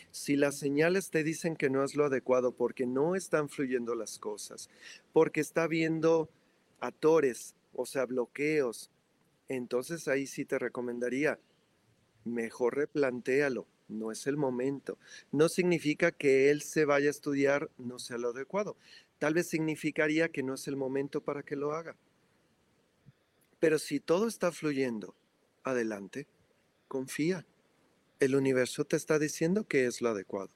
[0.09, 4.17] Si las señales te dicen que no es lo adecuado porque no están fluyendo las
[4.17, 4.67] cosas,
[5.13, 6.27] porque está habiendo
[6.79, 8.89] atores, o sea, bloqueos,
[9.47, 11.37] entonces ahí sí te recomendaría,
[12.23, 14.97] mejor replantéalo no es el momento.
[15.31, 18.75] No significa que él se vaya a estudiar no sea lo adecuado.
[19.19, 21.95] Tal vez significaría que no es el momento para que lo haga.
[23.59, 25.15] Pero si todo está fluyendo,
[25.63, 26.27] adelante,
[26.87, 27.45] confía.
[28.19, 30.51] El universo te está diciendo que es lo adecuado.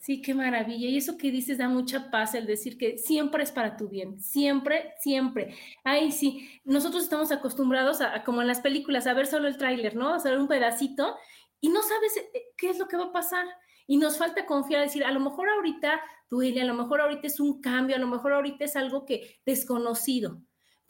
[0.00, 0.88] Sí, qué maravilla.
[0.88, 4.18] Y eso que dices da mucha paz, el decir que siempre es para tu bien,
[4.18, 5.54] siempre, siempre.
[5.84, 9.94] Ay, sí, nosotros estamos acostumbrados a, como en las películas, a ver solo el tráiler,
[9.96, 10.14] ¿no?
[10.14, 11.16] A ver un pedacito
[11.60, 13.46] y no sabes eh, eh, qué es lo que va a pasar.
[13.86, 17.38] Y nos falta confiar, decir, a lo mejor ahorita duele, a lo mejor ahorita es
[17.38, 20.40] un cambio, a lo mejor ahorita es algo que desconocido,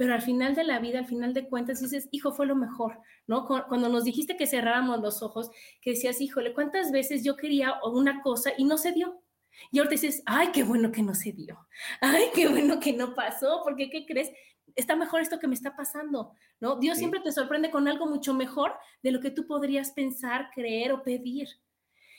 [0.00, 3.02] pero al final de la vida, al final de cuentas, dices, hijo, fue lo mejor,
[3.26, 3.46] ¿no?
[3.46, 5.50] Cuando nos dijiste que cerráramos los ojos,
[5.82, 9.22] que decías, híjole, ¿cuántas veces yo quería una cosa y no se dio?
[9.70, 11.68] Y ahora dices, ay, qué bueno que no se dio,
[12.00, 14.30] ay, qué bueno que no pasó, porque ¿qué crees?
[14.74, 16.76] está mejor esto que me está pasando, ¿no?
[16.76, 20.92] Dios siempre te sorprende con algo mucho mejor de lo que tú podrías pensar, creer
[20.92, 21.46] o pedir.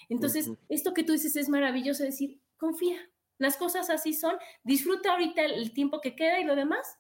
[0.08, 5.44] Entonces, esto que tú dices es maravilloso, decir, confía, las cosas así son, disfruta ahorita
[5.44, 7.00] el tiempo que queda y lo demás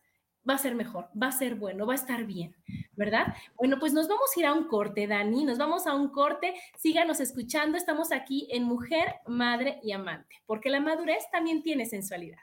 [0.50, 2.56] va a ser mejor, va a ser bueno, va a estar bien,
[2.96, 3.36] ¿verdad?
[3.58, 6.54] Bueno, pues nos vamos a ir a un corte, Dani, nos vamos a un corte,
[6.78, 12.40] síganos escuchando, estamos aquí en Mujer, Madre y Amante, porque la madurez también tiene sensualidad.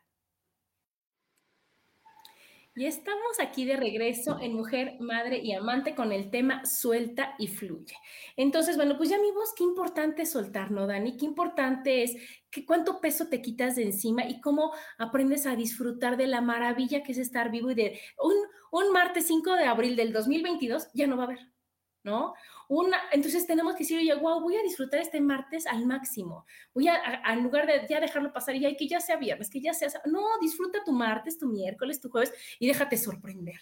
[2.79, 7.49] Y estamos aquí de regreso en Mujer, Madre y Amante con el tema Suelta y
[7.49, 7.97] Fluye.
[8.37, 11.17] Entonces, bueno, pues ya amigos, qué importante es soltar, ¿no, Dani?
[11.17, 12.15] Qué importante es
[12.53, 17.03] que cuánto peso te quitas de encima y cómo aprendes a disfrutar de la maravilla
[17.03, 18.37] que es estar vivo y de un,
[18.71, 21.41] un martes 5 de abril del 2022 ya no va a haber,
[22.05, 22.35] ¿no?
[22.69, 26.47] Una, entonces tenemos que decir, oye, wow, voy a disfrutar este martes al máximo.
[26.75, 29.73] Voy a, en lugar de ya dejarlo pasar y que ya sea viernes, que ya
[29.73, 33.61] sea, no, disfruta tu martes, tu miércoles, tu jueves y déjate sorprender.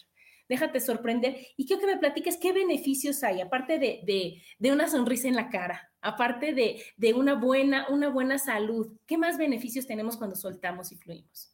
[0.49, 5.27] Déjate sorprender y quiero que me platiques qué beneficios hay, aparte de, de, una sonrisa
[5.27, 8.93] en la cara, aparte de, de una, buena, una buena salud.
[9.07, 11.53] ¿Qué más beneficios tenemos cuando soltamos y fluimos?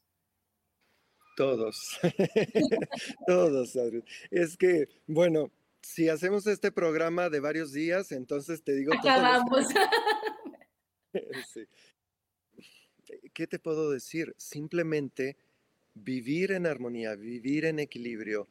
[1.38, 1.98] Todos,
[3.26, 4.04] todos, Adri.
[4.30, 5.50] Es que, bueno,
[5.82, 8.94] si hacemos este programa de varios días, entonces te digo...
[8.94, 9.66] Acabamos.
[11.52, 11.66] sí.
[13.34, 14.34] ¿Qué te puedo decir?
[14.38, 15.36] Simplemente
[15.94, 18.48] vivir en armonía, vivir en equilibrio,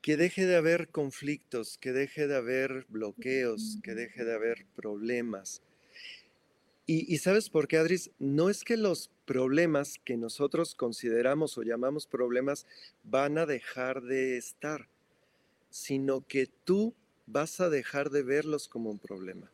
[0.00, 5.62] que deje de haber conflictos, que deje de haber bloqueos, que deje de haber problemas.
[6.86, 11.62] Y, y, sabes por qué, Adris, no es que los problemas que nosotros consideramos o
[11.62, 12.66] llamamos problemas
[13.02, 14.88] van a dejar de estar
[15.70, 16.94] sino que tú
[17.26, 19.50] vas a dejar de verlos como un problema.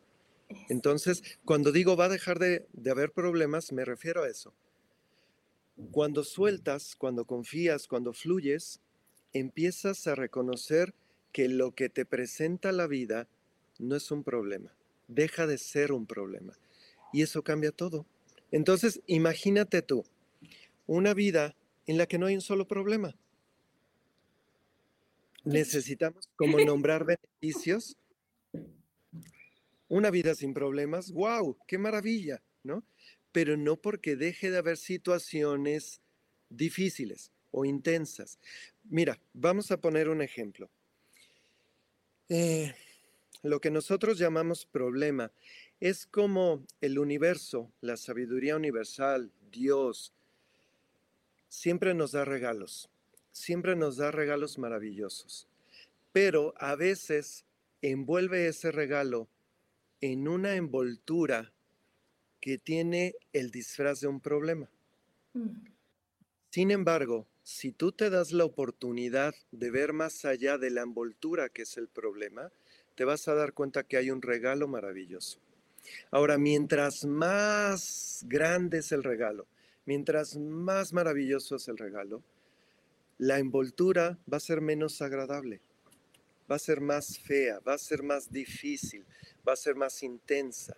[0.69, 4.53] Entonces, cuando digo va a dejar de, de haber problemas, me refiero a eso.
[5.91, 8.79] Cuando sueltas, cuando confías, cuando fluyes,
[9.33, 10.93] empiezas a reconocer
[11.33, 13.27] que lo que te presenta la vida
[13.79, 14.73] no es un problema,
[15.07, 16.57] deja de ser un problema.
[17.11, 18.05] Y eso cambia todo.
[18.51, 20.05] Entonces, imagínate tú,
[20.87, 21.55] una vida
[21.87, 23.15] en la que no hay un solo problema.
[25.53, 27.97] Necesitamos como nombrar beneficios.
[29.87, 32.83] Una vida sin problemas, wow, qué maravilla, ¿no?
[33.31, 36.01] Pero no porque deje de haber situaciones
[36.49, 38.39] difíciles o intensas.
[38.83, 40.69] Mira, vamos a poner un ejemplo.
[42.29, 42.73] Eh,
[43.43, 45.31] lo que nosotros llamamos problema
[45.79, 50.11] es como el universo, la sabiduría universal, Dios,
[51.47, 52.89] siempre nos da regalos,
[53.35, 55.47] siempre nos da regalos maravillosos,
[56.13, 57.43] pero a veces
[57.81, 59.27] envuelve ese regalo
[59.99, 61.51] en una envoltura
[62.39, 64.69] que tiene el disfraz de un problema.
[65.33, 65.49] Mm.
[66.49, 71.49] Sin embargo, si tú te das la oportunidad de ver más allá de la envoltura
[71.49, 72.51] que es el problema,
[72.95, 75.39] te vas a dar cuenta que hay un regalo maravilloso.
[76.09, 79.45] Ahora, mientras más grande es el regalo,
[79.85, 82.23] mientras más maravilloso es el regalo,
[83.17, 85.61] la envoltura va a ser menos agradable,
[86.49, 89.05] va a ser más fea, va a ser más difícil,
[89.47, 90.77] va a ser más intensa.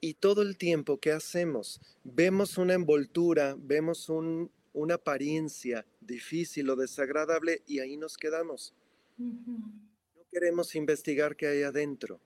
[0.00, 7.62] Y todo el tiempo que hacemos, vemos una envoltura, vemos una apariencia difícil o desagradable
[7.66, 8.74] y ahí nos quedamos.
[9.16, 12.20] No queremos investigar qué hay adentro.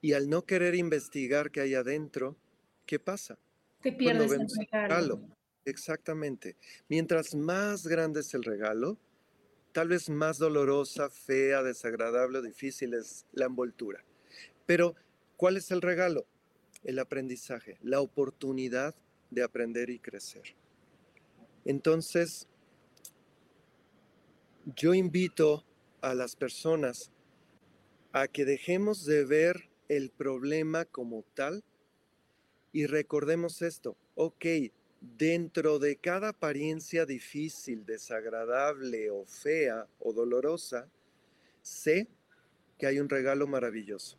[0.00, 2.36] Y al no querer investigar qué hay adentro,
[2.86, 3.38] ¿qué pasa?
[3.82, 5.20] Te pierdes el regalo.
[5.64, 6.56] Exactamente.
[6.88, 8.98] Mientras más grande es el regalo,
[9.72, 14.04] tal vez más dolorosa, fea, desagradable o difícil es la envoltura.
[14.66, 14.94] Pero,
[15.36, 16.26] ¿cuál es el regalo?
[16.82, 18.94] El aprendizaje, la oportunidad
[19.30, 20.54] de aprender y crecer.
[21.64, 22.46] Entonces,
[24.76, 25.64] yo invito
[26.02, 27.10] a las personas
[28.12, 31.64] a que dejemos de ver el problema como tal
[32.72, 34.44] y recordemos esto, ok,
[35.18, 40.88] dentro de cada apariencia difícil, desagradable o fea o dolorosa,
[41.62, 42.08] sé
[42.78, 44.16] que hay un regalo maravilloso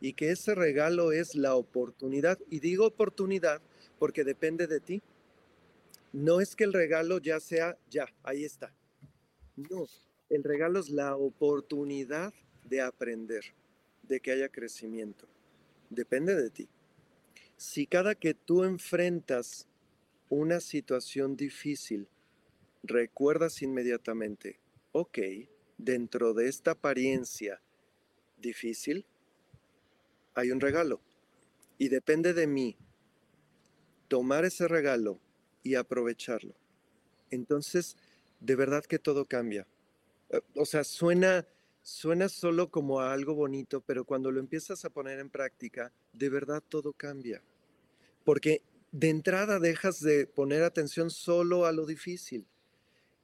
[0.00, 2.38] y que ese regalo es la oportunidad.
[2.50, 3.62] Y digo oportunidad
[3.98, 5.02] porque depende de ti.
[6.12, 8.72] No es que el regalo ya sea, ya, ahí está.
[9.56, 9.86] No,
[10.28, 12.32] el regalo es la oportunidad
[12.64, 13.44] de aprender
[14.02, 15.26] de que haya crecimiento.
[15.90, 16.68] Depende de ti.
[17.56, 19.66] Si cada que tú enfrentas
[20.28, 22.08] una situación difícil,
[22.82, 24.58] recuerdas inmediatamente,
[24.92, 25.18] ok,
[25.78, 27.60] dentro de esta apariencia
[28.38, 29.06] difícil,
[30.34, 31.00] hay un regalo.
[31.78, 32.76] Y depende de mí
[34.08, 35.18] tomar ese regalo
[35.62, 36.54] y aprovecharlo.
[37.30, 37.96] Entonces,
[38.40, 39.66] de verdad que todo cambia.
[40.30, 41.46] Eh, o sea, suena
[41.84, 46.62] suena solo como algo bonito, pero cuando lo empiezas a poner en práctica, de verdad
[46.66, 47.42] todo cambia.
[48.24, 48.62] Porque
[48.94, 52.46] de entrada dejas de poner atención solo a lo difícil.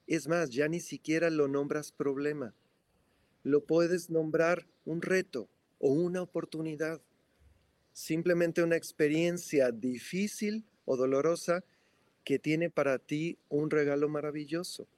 [0.09, 2.52] Es más, ya ni siquiera lo nombras problema.
[3.44, 7.00] Lo puedes nombrar un reto o una oportunidad.
[7.92, 11.62] Simplemente una experiencia difícil o dolorosa
[12.24, 14.88] que tiene para ti un regalo maravilloso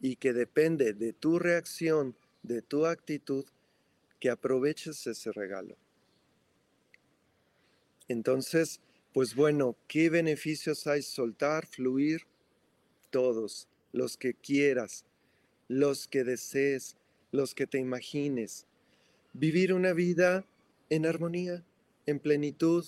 [0.00, 3.44] y que depende de tu reacción de tu actitud
[4.18, 5.76] que aproveches ese regalo.
[8.08, 8.80] Entonces,
[9.12, 12.26] pues bueno, ¿qué beneficios hay soltar, fluir?
[13.10, 15.04] Todos, los que quieras,
[15.68, 16.96] los que desees,
[17.30, 18.66] los que te imagines.
[19.34, 20.46] Vivir una vida
[20.88, 21.64] en armonía,
[22.06, 22.86] en plenitud,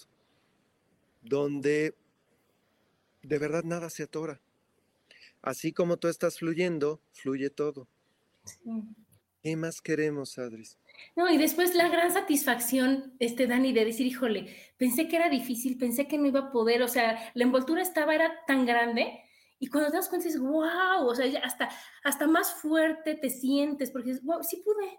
[1.22, 1.94] donde
[3.22, 4.40] de verdad nada se atora.
[5.42, 7.86] Así como tú estás fluyendo, fluye todo.
[9.42, 10.78] ¿Qué más queremos, Adris?
[11.16, 15.78] No, y después la gran satisfacción, este Dani, de decir, híjole, pensé que era difícil,
[15.78, 19.20] pensé que no iba a poder, o sea, la envoltura estaba, era tan grande,
[19.58, 21.70] y cuando te das cuenta dices, wow, o sea, hasta,
[22.02, 24.98] hasta más fuerte te sientes, porque dices, wow, sí pude.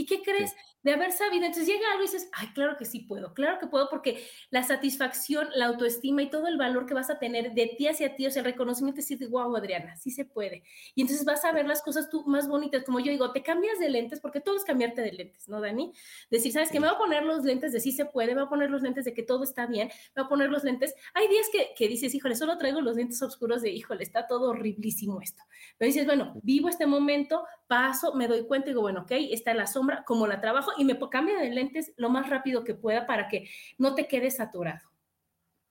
[0.00, 0.56] ¿Y qué crees?
[0.82, 3.66] De haber sabido, entonces llega algo y dices, ay, claro que sí puedo, claro que
[3.66, 7.74] puedo, porque la satisfacción, la autoestima y todo el valor que vas a tener de
[7.76, 10.62] ti hacia ti, o sea, el reconocimiento es decir, wow, Adriana, sí se puede.
[10.94, 13.78] Y entonces vas a ver las cosas tú más bonitas, como yo digo, te cambias
[13.78, 15.92] de lentes, porque todo es cambiarte de lentes, ¿no, Dani?
[16.30, 16.80] Decir, ¿sabes qué?
[16.80, 18.80] Me voy a poner los lentes de sí se puede, me voy a poner los
[18.80, 20.94] lentes de que todo está bien, me voy a poner los lentes.
[21.12, 24.48] Hay días que, que dices, híjole, solo traigo los lentes oscuros de, híjole, está todo
[24.48, 25.42] horriblísimo esto.
[25.76, 29.52] Pero dices, bueno, vivo este momento, paso, me doy cuenta y digo, bueno, ok, está
[29.52, 33.06] la sombra, como la trabajo y me cambio de lentes lo más rápido que pueda
[33.06, 34.90] para que no te quedes saturado.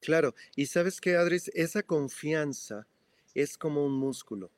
[0.02, 2.88] Claro, y sabes que, Adris, esa confianza
[3.34, 4.50] es como un músculo.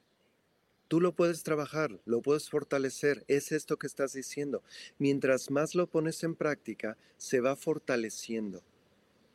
[0.88, 4.62] Tú lo puedes trabajar, lo puedes fortalecer, es esto que estás diciendo.
[4.98, 8.62] Mientras más lo pones en práctica, se va fortaleciendo.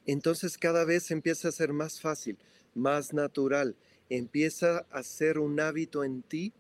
[0.07, 2.39] Entonces cada vez empieza a ser más fácil,
[2.75, 3.75] más natural,
[4.11, 6.53] empieza a ser un hábito en ti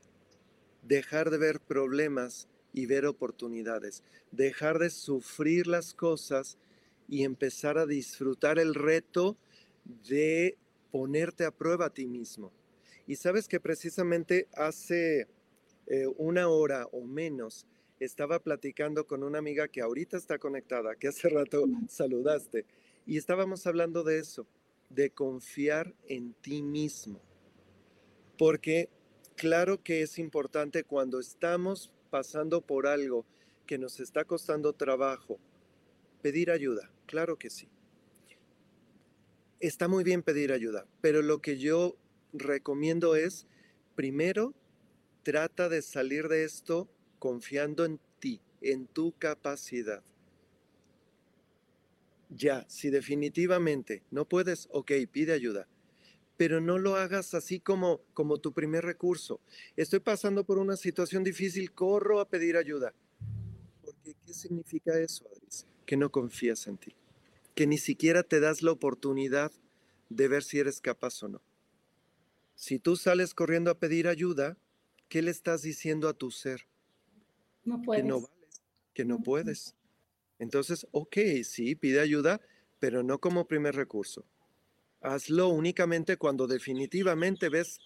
[0.82, 6.58] dejar de ver problemas y ver oportunidades, dejar de sufrir las cosas
[7.08, 9.38] y empezar a disfrutar el reto
[10.06, 10.58] de
[10.90, 12.52] ponerte a prueba a ti mismo.
[13.06, 15.26] Y sabes que precisamente hace
[15.86, 17.66] eh, una hora o menos
[17.98, 22.66] estaba platicando con una amiga que ahorita está conectada, que hace rato saludaste,
[23.06, 24.46] y estábamos hablando de eso,
[24.90, 27.22] de confiar en ti mismo.
[28.36, 28.90] Porque
[29.34, 33.26] claro que es importante cuando estamos pasando por algo
[33.66, 35.38] que nos está costando trabajo,
[36.22, 37.68] pedir ayuda, claro que sí.
[39.60, 41.96] Está muy bien pedir ayuda, pero lo que yo
[42.32, 43.46] recomiendo es,
[43.94, 44.54] primero,
[45.22, 46.88] trata de salir de esto
[47.18, 50.02] confiando en ti, en tu capacidad.
[52.28, 55.68] Ya, si definitivamente no puedes, ok, pide ayuda
[56.36, 59.40] pero no lo hagas así como, como tu primer recurso.
[59.76, 62.94] Estoy pasando por una situación difícil, corro a pedir ayuda.
[63.82, 65.66] Porque, ¿qué significa eso, Adris?
[65.86, 66.94] Que no confías en ti,
[67.54, 69.52] que ni siquiera te das la oportunidad
[70.10, 71.42] de ver si eres capaz o no.
[72.54, 74.56] Si tú sales corriendo a pedir ayuda,
[75.08, 76.66] ¿qué le estás diciendo a tu ser?
[77.64, 78.02] No puedes.
[78.02, 78.62] Que no vales,
[78.94, 79.74] que no puedes.
[80.38, 82.40] Entonces, ok, sí, pide ayuda,
[82.78, 84.26] pero no como primer recurso
[85.00, 87.78] Hazlo únicamente cuando definitivamente ves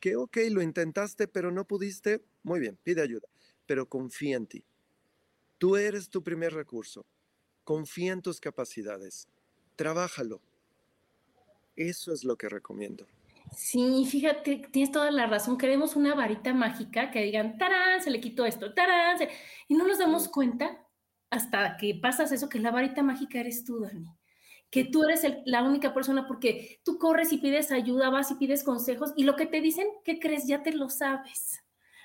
[0.00, 2.22] que, ok, lo intentaste, pero no pudiste.
[2.42, 3.28] Muy bien, pide ayuda,
[3.66, 4.64] pero confía en ti.
[5.58, 7.04] Tú eres tu primer recurso.
[7.64, 9.28] Confía en tus capacidades.
[9.76, 10.40] Trabájalo.
[11.76, 13.06] Eso es lo que recomiendo.
[13.56, 15.58] Sí, fíjate, tienes toda la razón.
[15.58, 19.18] Queremos una varita mágica que digan, tarán, se le quitó esto, tarán,
[19.68, 20.86] y no nos damos cuenta
[21.30, 24.17] hasta que pasas eso, que la varita mágica eres tú, Dani
[24.70, 28.64] que tú eres la única persona porque tú corres y pides ayuda, vas y pides
[28.64, 30.46] consejos y lo que te dicen, ¿qué crees?
[30.46, 31.62] Ya te lo sabes.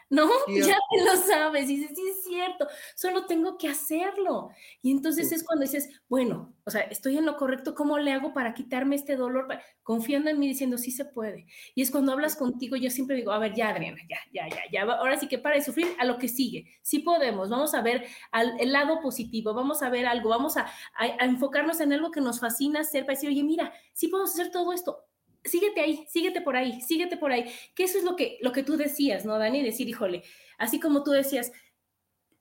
[0.09, 0.29] ¿No?
[0.73, 4.49] Ya te lo sabes, y dices, sí es cierto, solo tengo que hacerlo.
[4.81, 8.33] Y entonces es cuando dices, bueno, o sea, estoy en lo correcto, ¿cómo le hago
[8.33, 9.47] para quitarme este dolor?
[9.83, 11.45] Confiando en mí, diciendo, sí se puede.
[11.75, 14.61] Y es cuando hablas contigo, yo siempre digo, a ver, ya, Adriana, ya, ya, ya,
[14.71, 16.65] ya, ahora sí que para de sufrir a lo que sigue.
[16.81, 20.67] Sí podemos, vamos a ver al, el lado positivo, vamos a ver algo, vamos a,
[20.95, 24.51] a enfocarnos en algo que nos fascina hacer, para decir, oye, mira, sí podemos hacer
[24.51, 25.05] todo esto,
[25.45, 27.45] síguete ahí, síguete por ahí, síguete por ahí.
[27.75, 29.61] Que eso es lo que, lo que tú decías, ¿no, Dani?
[29.61, 30.23] Decir, híjole,
[30.57, 31.51] así como tú decías,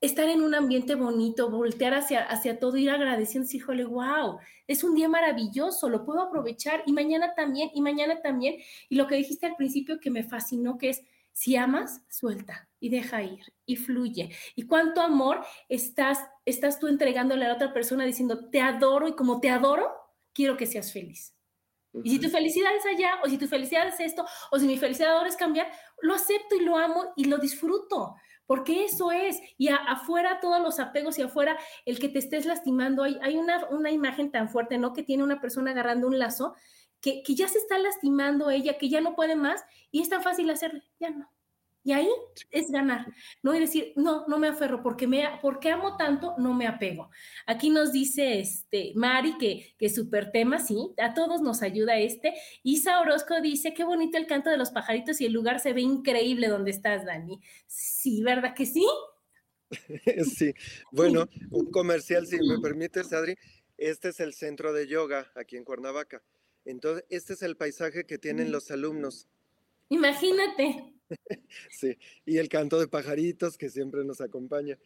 [0.03, 4.37] estar en un ambiente bonito, voltear hacia, hacia todo, ir agradeciendo, híjole, wow,
[4.67, 8.57] es un día maravilloso, lo puedo aprovechar y mañana también, y mañana también.
[8.89, 12.89] Y lo que dijiste al principio que me fascinó, que es, si amas, suelta y
[12.89, 14.29] deja ir y fluye.
[14.55, 15.39] Y cuánto amor
[15.69, 19.89] estás, estás tú entregándole a la otra persona diciendo, te adoro y como te adoro,
[20.33, 21.33] quiero que seas feliz.
[22.03, 24.77] Y si tu felicidad es allá, o si tu felicidad es esto, o si mi
[24.77, 25.71] felicidad ahora es cambiar,
[26.01, 28.15] lo acepto y lo amo y lo disfruto,
[28.47, 29.39] porque eso es.
[29.57, 33.65] Y afuera todos los apegos y afuera el que te estés lastimando, hay, hay una,
[33.69, 34.93] una imagen tan fuerte, ¿no?
[34.93, 36.55] Que tiene una persona agarrando un lazo,
[36.99, 40.23] que, que ya se está lastimando ella, que ya no puede más, y es tan
[40.23, 41.32] fácil hacerle, ya no.
[41.85, 42.07] Y ahí
[42.49, 43.07] es ganar,
[43.41, 43.53] ¿no?
[43.53, 47.09] Y decir, no, no me aferro, porque, me, porque amo tanto, no me apego.
[47.45, 52.33] Aquí nos dice este, Mari que, que súper tema, sí, a todos nos ayuda este.
[52.63, 55.81] Isa Orozco dice, qué bonito el canto de los pajaritos y el lugar se ve
[55.81, 57.41] increíble donde estás, Dani.
[57.67, 58.85] Sí, ¿verdad que sí?
[60.37, 60.53] sí,
[60.91, 63.35] bueno, un comercial, si me permites, Adri.
[63.77, 66.23] Este es el centro de yoga aquí en Cuernavaca.
[66.63, 69.27] Entonces, este es el paisaje que tienen los alumnos.
[69.89, 70.92] Imagínate.
[71.69, 74.77] sí, y el canto de pajaritos que siempre nos acompaña.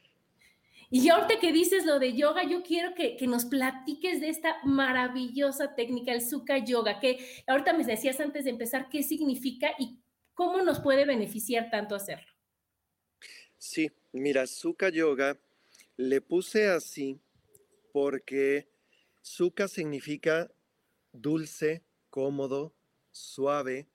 [0.89, 5.75] Y ahorita que dices lo de yoga, yo quiero que, nos platiques de esta maravillosa
[5.75, 9.99] técnica, el Sukha Yoga, que ahorita me decías antes de empezar qué significa y
[10.33, 12.27] cómo nos puede beneficiar tanto hacerlo.
[13.57, 15.37] Sí, mira, Sukha Yoga
[15.97, 17.19] Le puse así
[17.91, 18.69] porque
[19.21, 20.49] suka significa
[21.11, 22.75] dulce, cómodo,
[23.11, 23.87] suave,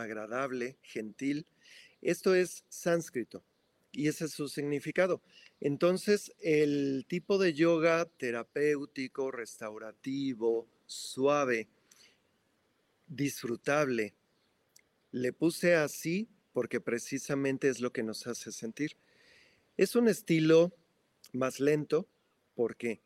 [0.00, 1.46] agradable, gentil.
[2.00, 3.44] Esto es sánscrito
[3.92, 5.22] y ese es su significado.
[5.60, 11.68] Entonces, el tipo de yoga terapéutico, restaurativo, suave,
[13.06, 14.14] disfrutable,
[15.10, 18.96] le puse así porque precisamente es lo que nos hace sentir.
[19.76, 20.72] Es un estilo
[21.32, 22.08] más lento,
[22.54, 23.00] ¿por qué?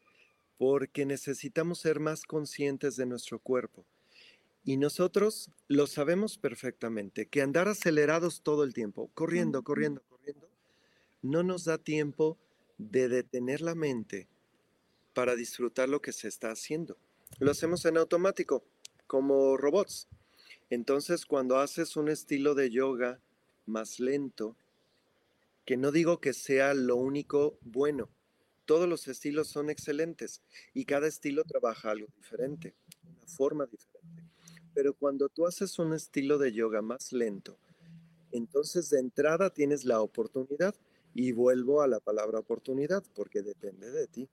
[0.59, 3.87] Porque necesitamos ser más conscientes de nuestro cuerpo.
[4.65, 10.49] Y nosotros lo sabemos perfectamente, que andar acelerados todo el tiempo, corriendo, corriendo, corriendo,
[11.21, 12.39] no nos da tiempo
[12.79, 14.29] de detener la mente
[15.15, 16.97] para disfrutar lo que se está haciendo.
[17.39, 18.65] Lo hacemos en automático,
[19.07, 20.09] como robots.
[20.71, 23.21] Entonces, cuando haces un estilo de yoga
[23.67, 24.57] más lento,
[25.65, 28.09] que no digo que sea lo único bueno,
[28.65, 30.43] todos los estilos son excelentes
[30.73, 33.92] y cada estilo trabaja algo diferente, una forma diferente.
[34.75, 37.59] Pero cuando tú haces un estilo de yoga más lento,
[38.31, 40.75] entonces de entrada tienes la oportunidad
[41.15, 44.29] y vuelvo a la palabra oportunidad porque depende de ti.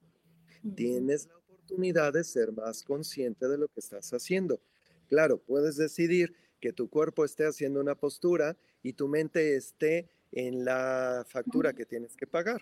[0.76, 4.62] Tienes la oportunidad de ser más consciente de lo que estás haciendo.
[5.08, 10.64] Claro, puedes decidir que tu cuerpo esté haciendo una postura y tu mente esté en
[10.64, 12.62] la factura que tienes que pagar.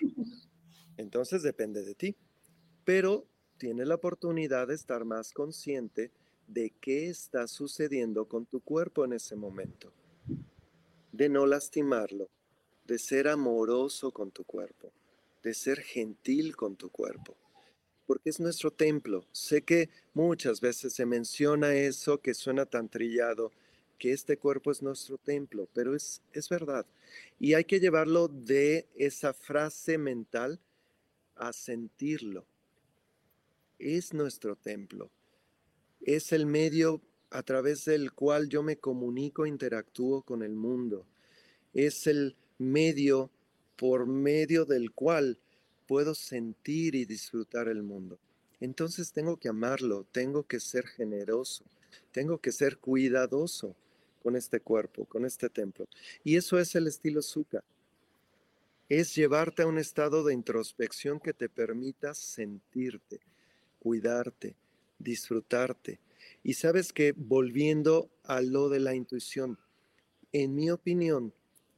[0.98, 2.16] Entonces depende de ti.
[2.84, 6.12] Pero tienes la oportunidad de estar más consciente
[6.48, 9.92] de qué está sucediendo con tu cuerpo en ese momento.
[11.12, 12.30] De no lastimarlo,
[12.86, 14.92] de ser amoroso con tu cuerpo,
[15.44, 17.36] de ser gentil con tu cuerpo,
[18.06, 19.26] porque es nuestro templo.
[19.32, 23.52] Sé que muchas veces se menciona eso que suena tan trillado,
[24.00, 26.86] que este cuerpo es nuestro templo, pero es, es verdad.
[27.40, 30.60] Y hay que llevarlo de esa frase mental
[31.36, 32.46] a sentirlo.
[33.80, 35.12] Es nuestro templo.
[36.02, 41.06] Es el medio a través del cual yo me comunico, interactúo con el mundo.
[41.74, 43.30] Es el medio
[43.76, 45.40] por medio del cual
[45.88, 48.20] puedo sentir y disfrutar el mundo.
[48.60, 51.64] Entonces tengo que amarlo, tengo que ser generoso,
[52.12, 53.76] tengo que ser cuidadoso
[54.24, 55.88] con este cuerpo, con este templo.
[56.24, 57.64] Y eso es el estilo Sukha.
[58.90, 63.20] Es llevarte a un estado de introspección que te permita sentirte,
[63.80, 64.56] cuidarte,
[65.00, 66.00] disfrutarte.
[66.44, 69.58] Y sabes que volviendo a lo de la intuición,
[70.32, 71.34] en mi opinión,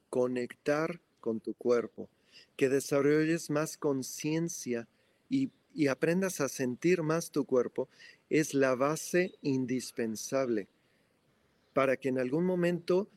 [0.10, 2.10] conectar con tu cuerpo,
[2.56, 4.88] que desarrolles más conciencia
[5.30, 7.90] y, y, aprendas a sentir más tu cuerpo,
[8.30, 10.68] es la base indispensable
[11.74, 13.08] para que en algún momento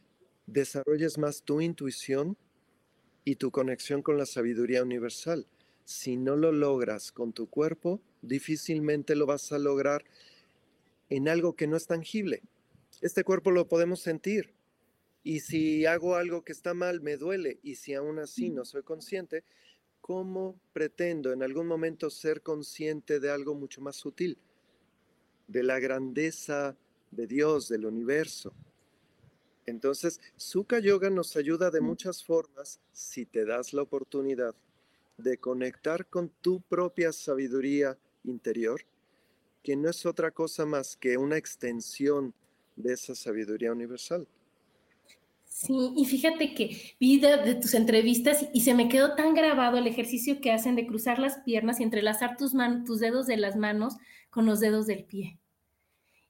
[0.47, 2.37] desarrolles más tu intuición
[3.25, 5.47] y tu conexión con la sabiduría universal.
[5.93, 10.05] Si no lo logras con tu cuerpo, difícilmente lo vas a lograr
[11.11, 12.43] en algo que no es tangible.
[13.03, 14.55] Este cuerpo lo podemos sentir,
[15.22, 17.59] y si hago algo que está mal, me duele.
[17.62, 19.45] Y si aún así no soy consciente,
[20.01, 24.38] ¿cómo pretendo en algún momento ser consciente de algo mucho más sutil?
[25.47, 26.76] De la grandeza
[27.11, 28.53] de Dios, del universo.
[29.66, 34.57] Entonces, Sukha Yoga nos ayuda de muchas formas si te das la oportunidad
[35.23, 38.81] de conectar con tu propia sabiduría interior,
[39.62, 42.35] que no es otra cosa más que una extensión
[42.77, 44.27] de esa sabiduría universal.
[45.45, 49.87] Sí, y fíjate que vi de, tus entrevistas y se me quedó tan grabado el
[49.87, 52.53] ejercicio que hacen de cruzar las piernas y entrelazar tus,
[52.87, 53.97] tus dedos de las manos
[54.31, 55.39] con los dedos del pie.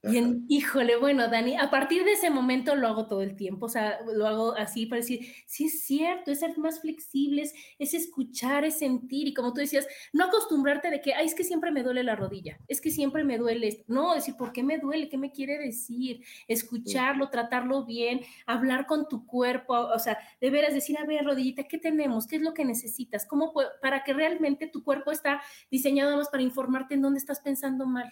[0.05, 3.69] Y híjole, bueno, Dani, a partir de ese momento lo hago todo el tiempo, o
[3.69, 8.65] sea, lo hago así para decir, sí es cierto, es ser más flexibles, es escuchar,
[8.65, 11.83] es sentir, y como tú decías, no acostumbrarte de que, ay, es que siempre me
[11.83, 15.07] duele la rodilla, es que siempre me duele, no, decir, ¿por qué me duele?
[15.07, 16.21] ¿Qué me quiere decir?
[16.49, 21.63] Escucharlo, tratarlo bien, hablar con tu cuerpo, o sea, de veras decir, a ver, rodillita,
[21.63, 22.27] ¿qué tenemos?
[22.27, 23.25] ¿Qué es lo que necesitas?
[23.25, 25.41] ¿Cómo para que realmente tu cuerpo está
[25.71, 28.11] diseñado más para informarte en dónde estás pensando mal?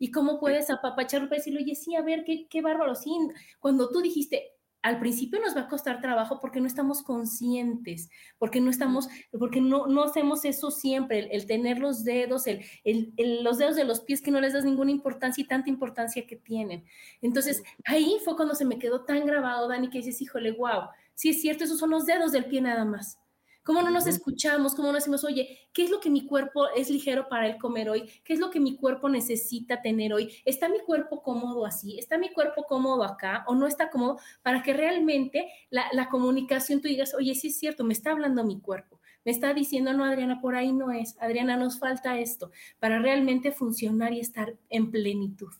[0.00, 3.12] Y cómo puedes apapacharlo para decirle, oye, sí, a ver, qué, qué bárbaro, sí,
[3.60, 8.62] cuando tú dijiste, al principio nos va a costar trabajo porque no estamos conscientes, porque
[8.62, 13.58] no estamos, porque no, no hacemos eso siempre, el, tener los dedos, el, el, los
[13.58, 16.84] dedos de los pies que no les das ninguna importancia y tanta importancia que tienen.
[17.20, 21.28] Entonces, ahí fue cuando se me quedó tan grabado, Dani, que dices, híjole, wow, sí
[21.28, 23.19] es cierto, esos son los dedos del pie nada más.
[23.62, 24.74] ¿Cómo no nos escuchamos?
[24.74, 27.90] ¿Cómo no decimos, oye, qué es lo que mi cuerpo es ligero para él comer
[27.90, 28.08] hoy?
[28.24, 30.34] ¿Qué es lo que mi cuerpo necesita tener hoy?
[30.46, 31.98] ¿Está mi cuerpo cómodo así?
[31.98, 34.18] ¿Está mi cuerpo cómodo acá o no está cómodo?
[34.42, 38.60] Para que realmente la, comunicación tú digas, oye, sí es cierto, me está hablando mi
[38.60, 38.98] cuerpo.
[39.24, 43.52] me está diciendo, no, Adriana, por ahí no es, Adriana, nos falta esto para realmente
[43.52, 45.52] funcionar y estar en plenitud.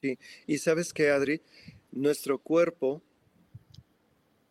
[0.00, 1.42] Sí, y sabes que, Adri,
[1.90, 3.02] nuestro cuerpo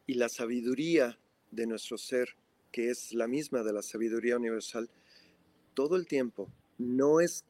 [0.06, 1.18] y la sabiduría
[1.52, 2.36] de nuestro ser,
[2.72, 4.90] que es la misma de la sabiduría universal,
[5.74, 7.44] todo el tiempo, no es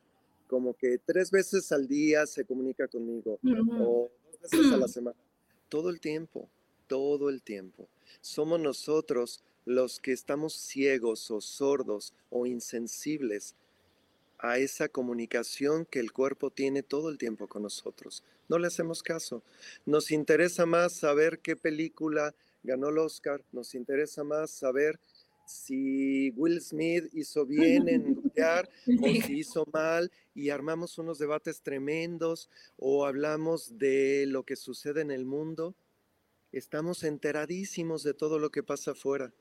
[0.47, 5.17] como que tres veces al día se comunica conmigo o dos veces a la semana,
[5.69, 6.49] todo el tiempo,
[6.87, 7.87] todo el tiempo.
[8.21, 13.55] Somos nosotros los que estamos ciegos o sordos o insensibles
[14.39, 18.23] a esa comunicación que el cuerpo tiene todo el tiempo con nosotros.
[18.47, 19.43] No le hacemos caso.
[19.85, 22.33] Nos interesa más saber qué película
[22.63, 24.99] ganó el Oscar, nos interesa más saber
[25.49, 28.69] si Will Smith hizo bien en golpear
[29.01, 35.01] o si hizo mal y armamos unos debates tremendos o hablamos de lo que sucede
[35.01, 35.75] en el mundo.
[36.51, 39.33] Estamos enteradísimos de todo lo que pasa afuera.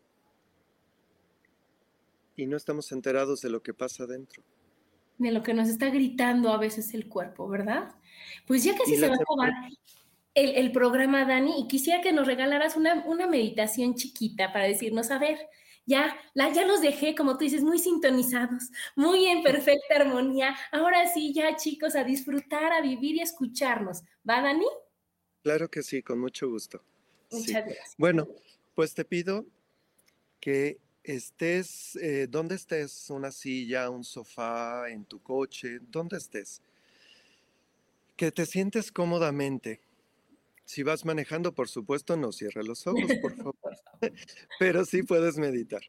[2.36, 4.42] Y no estamos enterados de lo que pasa adentro.
[5.18, 7.94] De lo que nos está gritando a veces el cuerpo, ¿verdad?
[8.46, 9.52] Pues ya casi se va a acabar
[10.38, 15.18] el, programa, Dani, y quisiera que nos regalaras una, una meditación chiquita para decirnos, a
[15.18, 15.38] ver,
[15.86, 20.54] ya, la, ya los dejé, como tú dices, muy sintonizados, muy en perfecta armonía.
[20.70, 24.02] Ahora sí, ya chicos, a disfrutar, a vivir y a escucharnos.
[24.28, 24.66] ¿Va, Dani?
[25.42, 26.82] Claro que sí, con mucho gusto.
[27.30, 27.94] Muchas gracias.
[27.96, 28.28] Bueno,
[28.74, 29.46] pues te pido
[30.40, 36.60] que estés, eh, donde estés, una silla, un sofá, en tu coche, donde estés,
[38.16, 39.80] que te sientes cómodamente.
[40.68, 43.56] Si vas manejando, por supuesto, no cierres los ojos, por favor.
[44.58, 45.80] Pero sí puedes meditar.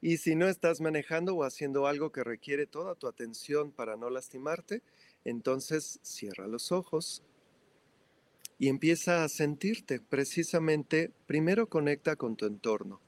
[0.00, 4.10] Y si no estás manejando o haciendo algo que requiere toda tu atención para no
[4.10, 4.82] lastimarte,
[5.24, 7.24] entonces cierra los ojos
[8.60, 9.98] y empieza a sentirte.
[9.98, 13.00] Precisamente, primero conecta con tu entorno.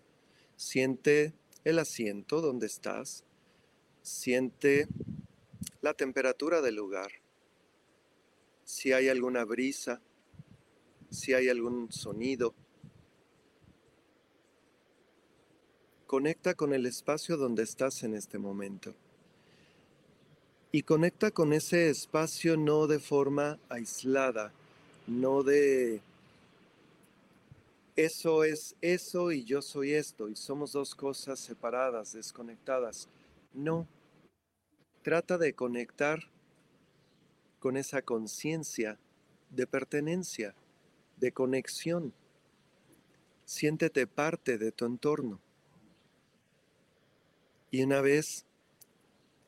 [0.57, 3.23] Siente el asiento donde estás,
[4.03, 4.89] siente
[5.81, 7.13] la temperatura del lugar,
[8.65, 10.03] si hay alguna brisa,
[11.11, 12.55] si hay algún sonido.
[16.07, 18.95] Conecta con el espacio donde estás en este momento.
[20.73, 24.53] Y conecta con ese espacio no de forma aislada,
[25.07, 26.01] no de
[27.97, 33.09] eso es eso y yo soy esto y somos dos cosas separadas, desconectadas.
[33.53, 33.87] No,
[35.03, 36.21] trata de conectar
[37.59, 38.99] con esa conciencia
[39.51, 40.55] de pertenencia,
[41.21, 42.13] de conexión.
[43.45, 45.41] Siéntete parte de tu entorno.
[47.71, 48.47] Y una vez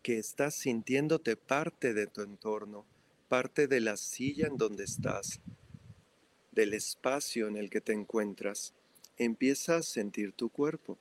[0.02, 2.84] que estás sintiéndote parte de tu entorno,
[3.28, 5.40] parte de la silla en donde estás,
[6.52, 8.74] del espacio en el que te encuentras,
[9.16, 10.98] empieza a sentir tu cuerpo.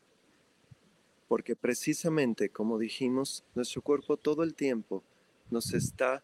[1.27, 5.03] Porque precisamente, como dijimos, nuestro cuerpo todo el tiempo
[5.49, 6.23] nos está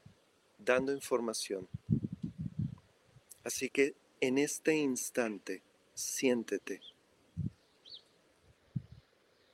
[0.60, 1.68] dando información.
[3.44, 5.64] Así que en este instante,
[5.94, 6.82] siéntete.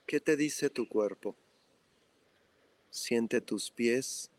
[0.05, 1.36] ¿Qué te dice tu cuerpo?
[2.89, 4.30] Siente tus pies.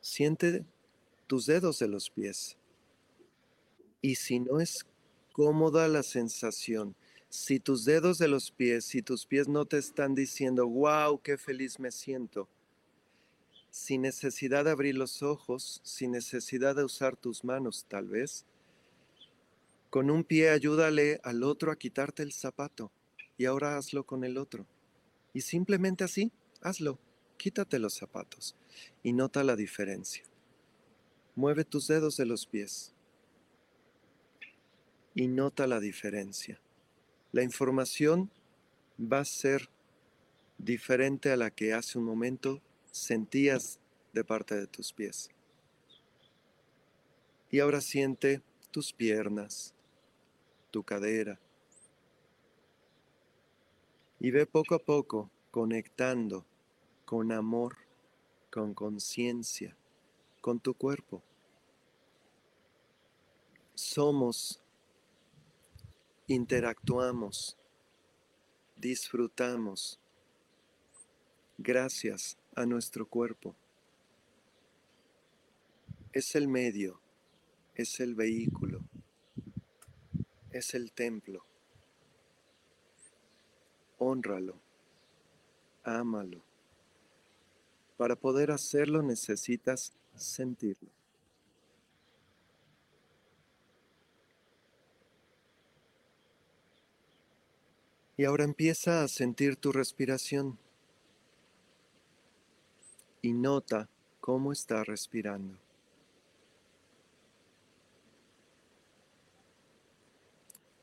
[0.00, 0.64] Siente
[1.26, 2.56] tus dedos de los pies.
[4.02, 4.84] Y si no es
[5.32, 6.94] cómoda la sensación,
[7.28, 11.38] si tus dedos de los pies, si tus pies no te están diciendo, wow, qué
[11.38, 12.48] feliz me siento,
[13.74, 18.46] sin necesidad de abrir los ojos, sin necesidad de usar tus manos tal vez,
[19.90, 22.92] con un pie ayúdale al otro a quitarte el zapato
[23.36, 24.64] y ahora hazlo con el otro.
[25.32, 27.00] Y simplemente así, hazlo,
[27.36, 28.54] quítate los zapatos
[29.02, 30.22] y nota la diferencia.
[31.34, 32.94] Mueve tus dedos de los pies
[35.16, 36.60] y nota la diferencia.
[37.32, 38.30] La información
[39.00, 39.68] va a ser
[40.58, 42.62] diferente a la que hace un momento
[42.94, 43.80] sentías
[44.12, 45.28] de parte de tus pies.
[47.50, 48.40] Y ahora siente
[48.70, 49.74] tus piernas,
[50.70, 51.40] tu cadera.
[54.20, 56.46] Y ve poco a poco conectando
[57.04, 57.76] con amor,
[58.50, 59.76] con conciencia
[60.40, 61.22] con tu cuerpo.
[63.74, 64.60] Somos,
[66.26, 67.56] interactuamos,
[68.76, 69.98] disfrutamos
[71.56, 73.54] gracias a nuestro cuerpo.
[76.12, 77.00] Es el medio,
[77.74, 78.80] es el vehículo,
[80.50, 81.44] es el templo.
[83.98, 84.56] Honralo,
[85.82, 86.42] ámalo.
[87.96, 90.90] Para poder hacerlo necesitas sentirlo.
[98.16, 100.58] Y ahora empieza a sentir tu respiración
[103.24, 103.88] y nota
[104.20, 105.56] cómo está respirando.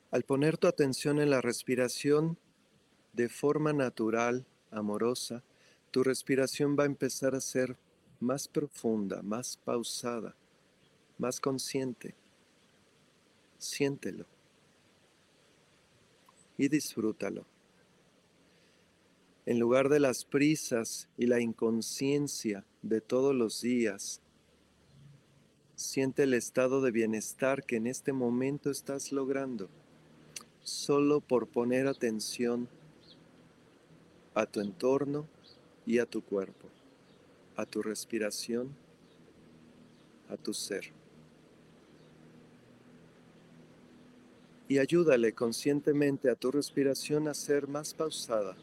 [0.10, 2.40] Al poner tu atención en la respiración
[3.14, 5.44] de forma natural, amorosa,
[5.92, 7.78] tu respiración va a empezar a ser
[8.20, 10.36] más profunda, más pausada,
[11.20, 12.16] más consciente.
[13.60, 14.26] Siéntelo
[16.58, 17.51] y disfrútalo.
[19.46, 24.22] En lugar de las prisas y la inconsciencia de todos los días,
[25.76, 29.70] siente el estado de bienestar que en este momento estás logrando,
[30.64, 32.70] solo por poner atención
[34.36, 35.28] a tu entorno
[35.86, 36.68] y a tu cuerpo,
[37.56, 38.76] a tu respiración,
[40.30, 40.94] a tu ser.
[44.72, 48.56] y ayúdale conscientemente a tu respiración a ser más pausada,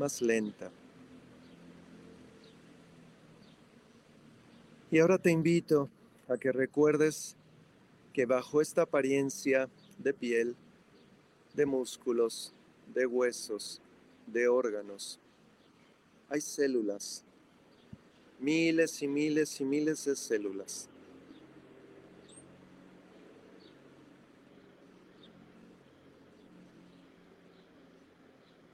[0.00, 0.70] más lenta.
[4.90, 5.90] Y ahora te invito
[6.26, 7.36] a que recuerdes
[8.14, 10.56] que bajo esta apariencia de piel,
[11.52, 12.54] de músculos,
[12.94, 13.82] de huesos,
[14.26, 15.20] de órganos,
[16.30, 17.22] hay células,
[18.38, 20.88] miles y miles y miles de células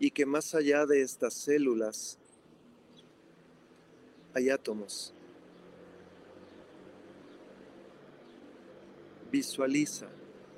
[0.07, 2.17] y que más allá de estas células
[4.35, 5.13] hay átomos.
[9.33, 10.07] Visualiza,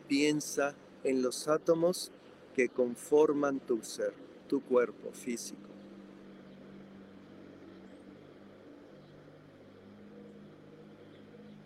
[0.07, 2.13] piensa en los átomos
[2.55, 4.13] que conforman tu ser,
[4.49, 5.71] tu cuerpo físico.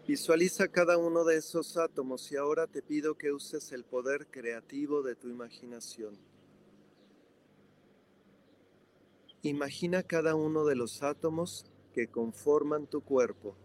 [0.07, 5.03] Visualiza cada uno de esos átomos y ahora te pido que uses el poder creativo
[5.03, 6.32] de tu imaginación.
[9.45, 13.57] Imagina cada uno de los átomos que conforman tu cuerpo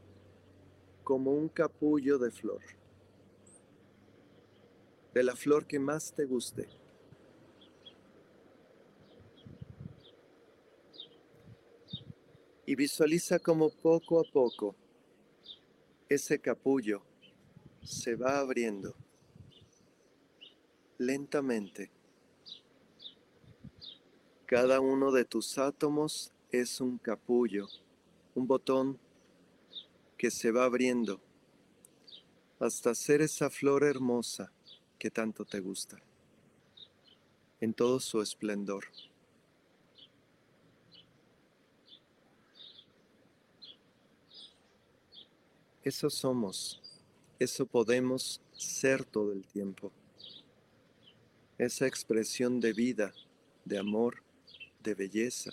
[1.03, 2.61] como un capullo de flor,
[5.13, 6.67] de la flor que más te guste.
[12.65, 14.75] Y visualiza como poco a poco
[16.09, 17.03] ese capullo
[17.83, 18.95] se va abriendo
[20.97, 21.96] lentamente
[24.47, 27.67] cada uno de tus átomos es un capullo,
[28.33, 28.97] un botón
[30.17, 31.19] que se va abriendo
[32.57, 34.53] hasta ser esa flor hermosa
[34.97, 36.01] que tanto te gusta,
[37.59, 38.85] en todo su esplendor.
[45.83, 46.81] Eso somos,
[47.37, 49.91] eso podemos ser todo el tiempo.
[51.57, 53.13] Esa expresión de vida,
[53.65, 54.23] de amor,
[54.93, 55.51] belleza.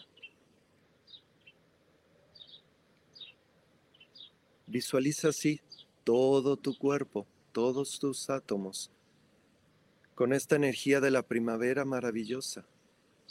[4.66, 5.60] Visualiza así
[6.04, 8.90] todo tu cuerpo, todos tus átomos,
[10.14, 12.66] con esta energía de la primavera maravillosa,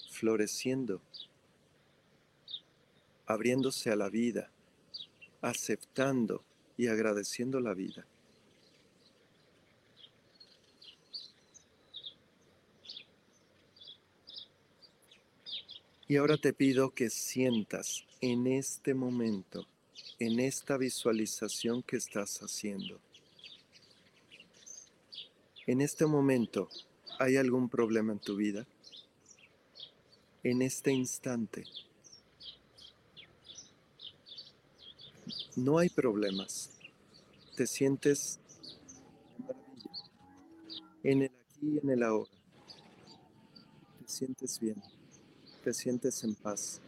[0.10, 1.01] floreciendo,
[3.26, 4.51] abriéndose a la vida,
[5.41, 6.43] aceptando
[6.78, 8.06] y agradeciendo la vida.
[16.08, 19.66] Y ahora te pido que sientas en este momento,
[20.20, 22.99] en esta visualización que estás haciendo.
[25.66, 26.68] En este momento,
[27.20, 28.68] ¿hay algún problema en tu vida?
[30.43, 31.64] En este instante.
[35.56, 36.72] No hay problemas.
[37.56, 38.41] Te sientes
[41.01, 42.32] en el aquí y en el ahora.
[44.01, 44.93] Te sientes bien
[45.64, 46.82] te sientes en paz.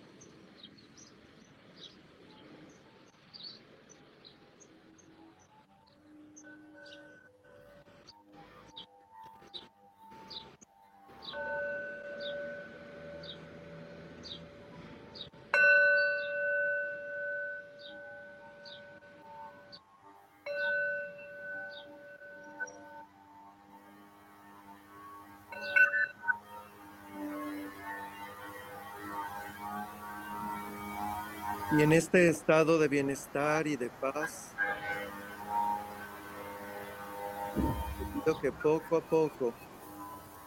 [31.86, 34.56] En este estado de bienestar y de paz,
[38.16, 39.54] pido que poco a poco,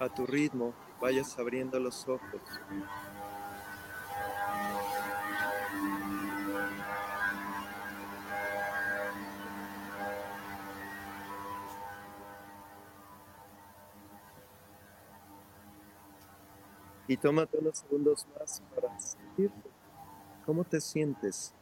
[0.01, 2.41] a tu ritmo, vayas abriendo los ojos.
[17.07, 19.53] Y tómate unos segundos más para sentir
[20.49, 21.53] cómo te sientes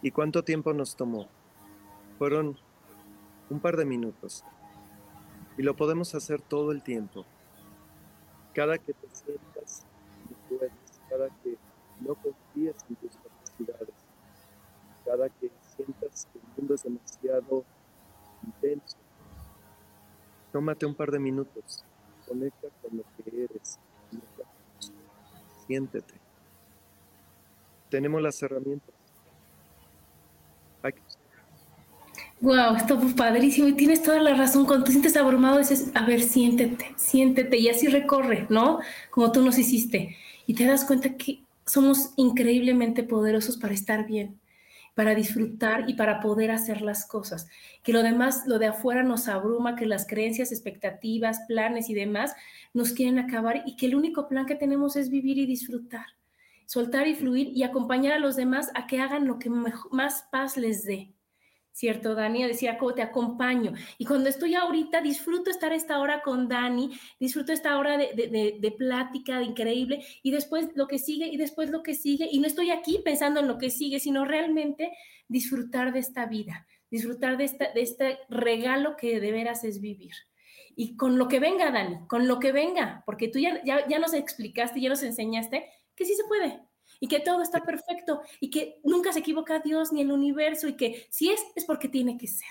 [0.00, 1.28] y cuánto tiempo nos tomó.
[2.16, 2.56] Fueron
[3.50, 4.46] un par de minutos.
[5.58, 7.26] Y lo podemos hacer todo el tiempo.
[8.54, 9.84] Cada que te sientas
[10.48, 10.72] puedes,
[11.10, 11.58] cada que
[12.00, 13.94] no confías en tus capacidades,
[15.04, 17.64] cada que sientas que el mundo es demasiado
[18.42, 18.96] intenso,
[20.50, 21.84] tómate un par de minutos,
[22.26, 23.78] conecta con lo que eres,
[25.66, 26.17] siéntete.
[27.90, 28.94] Tenemos las herramientas.
[32.40, 34.64] Wow, esto fue padrísimo y tienes toda la razón.
[34.64, 38.78] Cuando te sientes abrumado, dices, a ver, siéntete, siéntete y así recorre, ¿no?
[39.10, 40.16] Como tú nos hiciste.
[40.46, 44.38] Y te das cuenta que somos increíblemente poderosos para estar bien,
[44.94, 47.48] para disfrutar y para poder hacer las cosas.
[47.82, 52.36] Que lo demás, lo de afuera nos abruma, que las creencias, expectativas, planes y demás
[52.72, 56.06] nos quieren acabar y que el único plan que tenemos es vivir y disfrutar
[56.68, 60.58] soltar y fluir y acompañar a los demás a que hagan lo que más paz
[60.58, 61.14] les dé.
[61.72, 62.44] ¿Cierto, Dani?
[62.44, 63.72] Decía, ¿cómo te acompaño?
[63.96, 68.58] Y cuando estoy ahorita, disfruto estar esta hora con Dani, disfruto esta hora de, de,
[68.60, 72.28] de, plática increíble y después lo que sigue y después lo que sigue.
[72.30, 74.92] Y no estoy aquí pensando en lo que sigue, sino realmente
[75.26, 80.12] disfrutar de esta vida, disfrutar de, esta, de este regalo que de veras es vivir
[80.80, 83.98] y con lo que venga, Dani, con lo que venga, porque tú ya, ya, ya,
[83.98, 85.68] nos explicaste, ya nos enseñaste
[85.98, 86.62] que sí se puede
[87.00, 90.76] y que todo está perfecto y que nunca se equivoca Dios ni el universo y
[90.76, 92.48] que si es, es porque tiene que ser.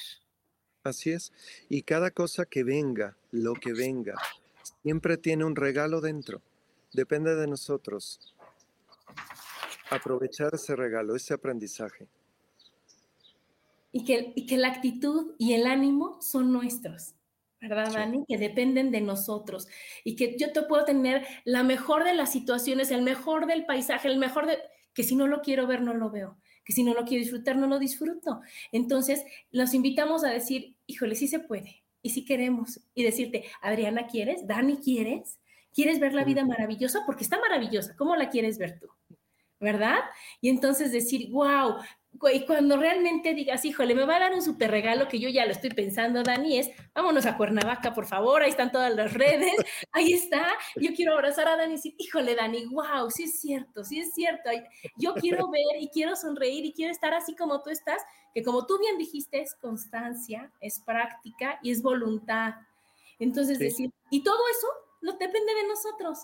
[0.84, 1.34] Así es.
[1.70, 4.16] Y cada cosa que venga, lo que venga,
[4.84, 6.42] siempre tiene un regalo dentro.
[6.94, 8.34] Depende de nosotros
[9.90, 12.08] aprovechar ese regalo, ese aprendizaje.
[13.92, 17.17] Y que, y que la actitud y el ánimo son nuestros.
[17.62, 18.26] ¿Verdad, Dani?
[18.28, 19.68] Que dependen de nosotros
[20.04, 24.08] y que yo te puedo tener la mejor de las situaciones, el mejor del paisaje,
[24.08, 24.58] el mejor de...
[24.94, 27.56] que si no lo quiero ver, no lo veo, que si no lo quiero disfrutar,
[27.56, 28.42] no lo disfruto.
[28.72, 32.82] Entonces, los invitamos a decir, híjole, sí se puede y sí queremos.
[32.94, 34.48] Y decirte, Adriana, ¿quieres?
[34.48, 35.40] Dani, ¿quieres?
[35.74, 37.04] ¿Quieres ver la vida maravillosa?
[37.06, 37.96] Porque está maravillosa.
[37.96, 38.88] ¿Cómo la quieres ver tú?
[39.60, 40.00] ¿Verdad?
[40.42, 41.78] Y entonces decir, wow,
[42.34, 45.46] y cuando realmente digas, híjole, me va a dar un súper regalo que yo ya
[45.46, 49.52] lo estoy pensando, Dani, es vámonos a Cuernavaca, por favor, ahí están todas las redes,
[49.92, 50.48] ahí está.
[50.76, 54.14] Yo quiero abrazar a Dani y decir, híjole, Dani, wow, sí es cierto, sí es
[54.14, 54.50] cierto.
[54.98, 58.02] Yo quiero ver y quiero sonreír y quiero estar así como tú estás,
[58.34, 62.56] que como tú bien dijiste, es constancia, es práctica y es voluntad.
[63.20, 64.68] Entonces, decir, y todo eso
[65.02, 66.20] no depende de nosotros.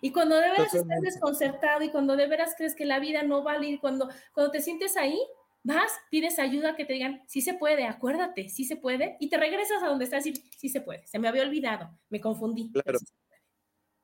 [0.00, 3.42] Y cuando de veras estás desconcertado y cuando de veras crees que la vida no
[3.42, 5.18] vale y cuando, cuando te sientes ahí,
[5.62, 9.38] vas, pides ayuda, que te digan, sí se puede, acuérdate, sí se puede, y te
[9.38, 12.70] regresas a donde estás y sí se puede, se me había olvidado, me confundí.
[12.70, 12.98] Claro.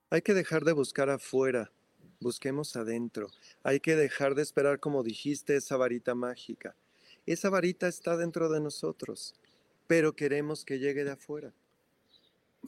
[0.08, 1.70] Hay que dejar de buscar afuera,
[2.18, 3.28] busquemos adentro.
[3.62, 6.74] Hay que dejar de esperar, como dijiste, esa varita mágica.
[7.26, 9.34] Esa varita está dentro de nosotros,
[9.86, 11.52] pero queremos que llegue de afuera.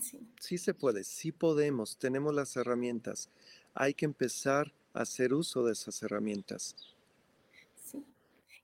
[0.01, 0.59] Sí.
[0.59, 3.31] se puede, sí podemos, tenemos las herramientas.
[3.75, 6.75] Hay que empezar a hacer uso de esas herramientas.
[7.75, 8.05] Sí.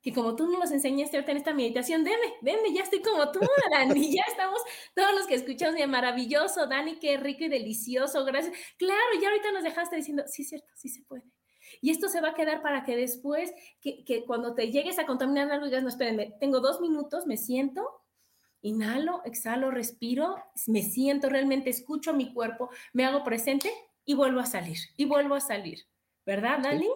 [0.02, 3.40] Que como tú nos enseñaste ahorita en esta meditación, deme, deme, ya estoy como tú,
[3.70, 4.60] Dani, ya estamos
[4.94, 8.54] todos los que escuchamos, bien maravilloso, Dani, qué rico y delicioso, gracias.
[8.78, 11.24] Claro, ya ahorita nos dejaste diciendo, sí, cierto, sí se puede.
[11.82, 15.06] Y esto se va a quedar para que después, que, que cuando te llegues a
[15.06, 17.86] contaminar algo, digas, no, espérenme, tengo dos minutos, me siento,
[18.62, 20.36] Inhalo, exhalo, respiro,
[20.66, 23.70] me siento realmente, escucho mi cuerpo, me hago presente
[24.04, 25.86] y vuelvo a salir, y vuelvo a salir.
[26.26, 26.88] ¿Verdad, Dani?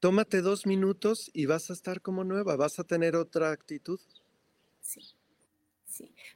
[0.00, 4.00] Tómate dos minutos y vas a estar como nueva, vas a tener otra actitud.
[4.80, 5.00] Sí.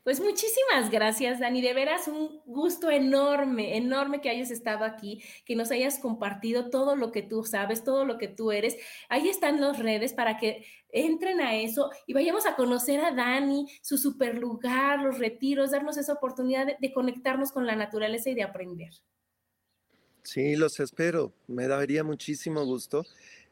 [0.04, 1.60] Pues muchísimas gracias, Dani.
[1.62, 6.96] De veras, un gusto enorme, enorme que hayas estado aquí, que nos hayas compartido todo
[6.96, 8.76] lo que tú sabes, todo lo que tú eres.
[9.08, 13.66] Ahí están las redes para que entren a eso y vayamos a conocer a Dani,
[13.82, 18.42] su super lugar, los retiros, darnos esa oportunidad de, conectarnos con la naturaleza y de
[18.42, 18.90] aprender.
[20.22, 21.32] Sí, los espero.
[21.46, 23.04] Me daría muchísimo gusto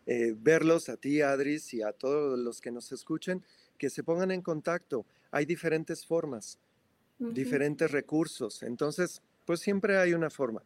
[0.07, 3.45] eh, verlos a ti, Adris, y a todos los que nos escuchen,
[3.79, 6.61] que se pongan en contacto hay diferentes formas,
[7.19, 8.63] diferentes recursos.
[8.63, 10.63] Entonces, pues siempre hay una forma.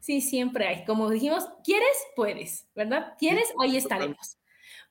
[0.00, 0.84] Sí, siempre hay.
[0.84, 1.96] Como dijimos, ¿quieres?
[2.16, 3.14] Puedes, ¿verdad?
[3.16, 3.46] ¿Quieres?
[3.60, 4.36] Ahí estaremos.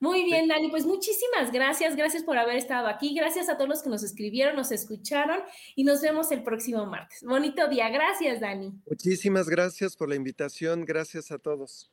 [0.00, 3.82] Muy bien, Dani, pues muchísimas gracias, gracias por haber estado aquí, gracias a todos los
[3.82, 5.42] que nos escribieron, nos escucharon
[5.76, 7.22] y nos vemos el próximo martes.
[7.22, 8.72] Bonito día, gracias, Dani.
[8.88, 11.92] Muchísimas gracias por la invitación, gracias a todos.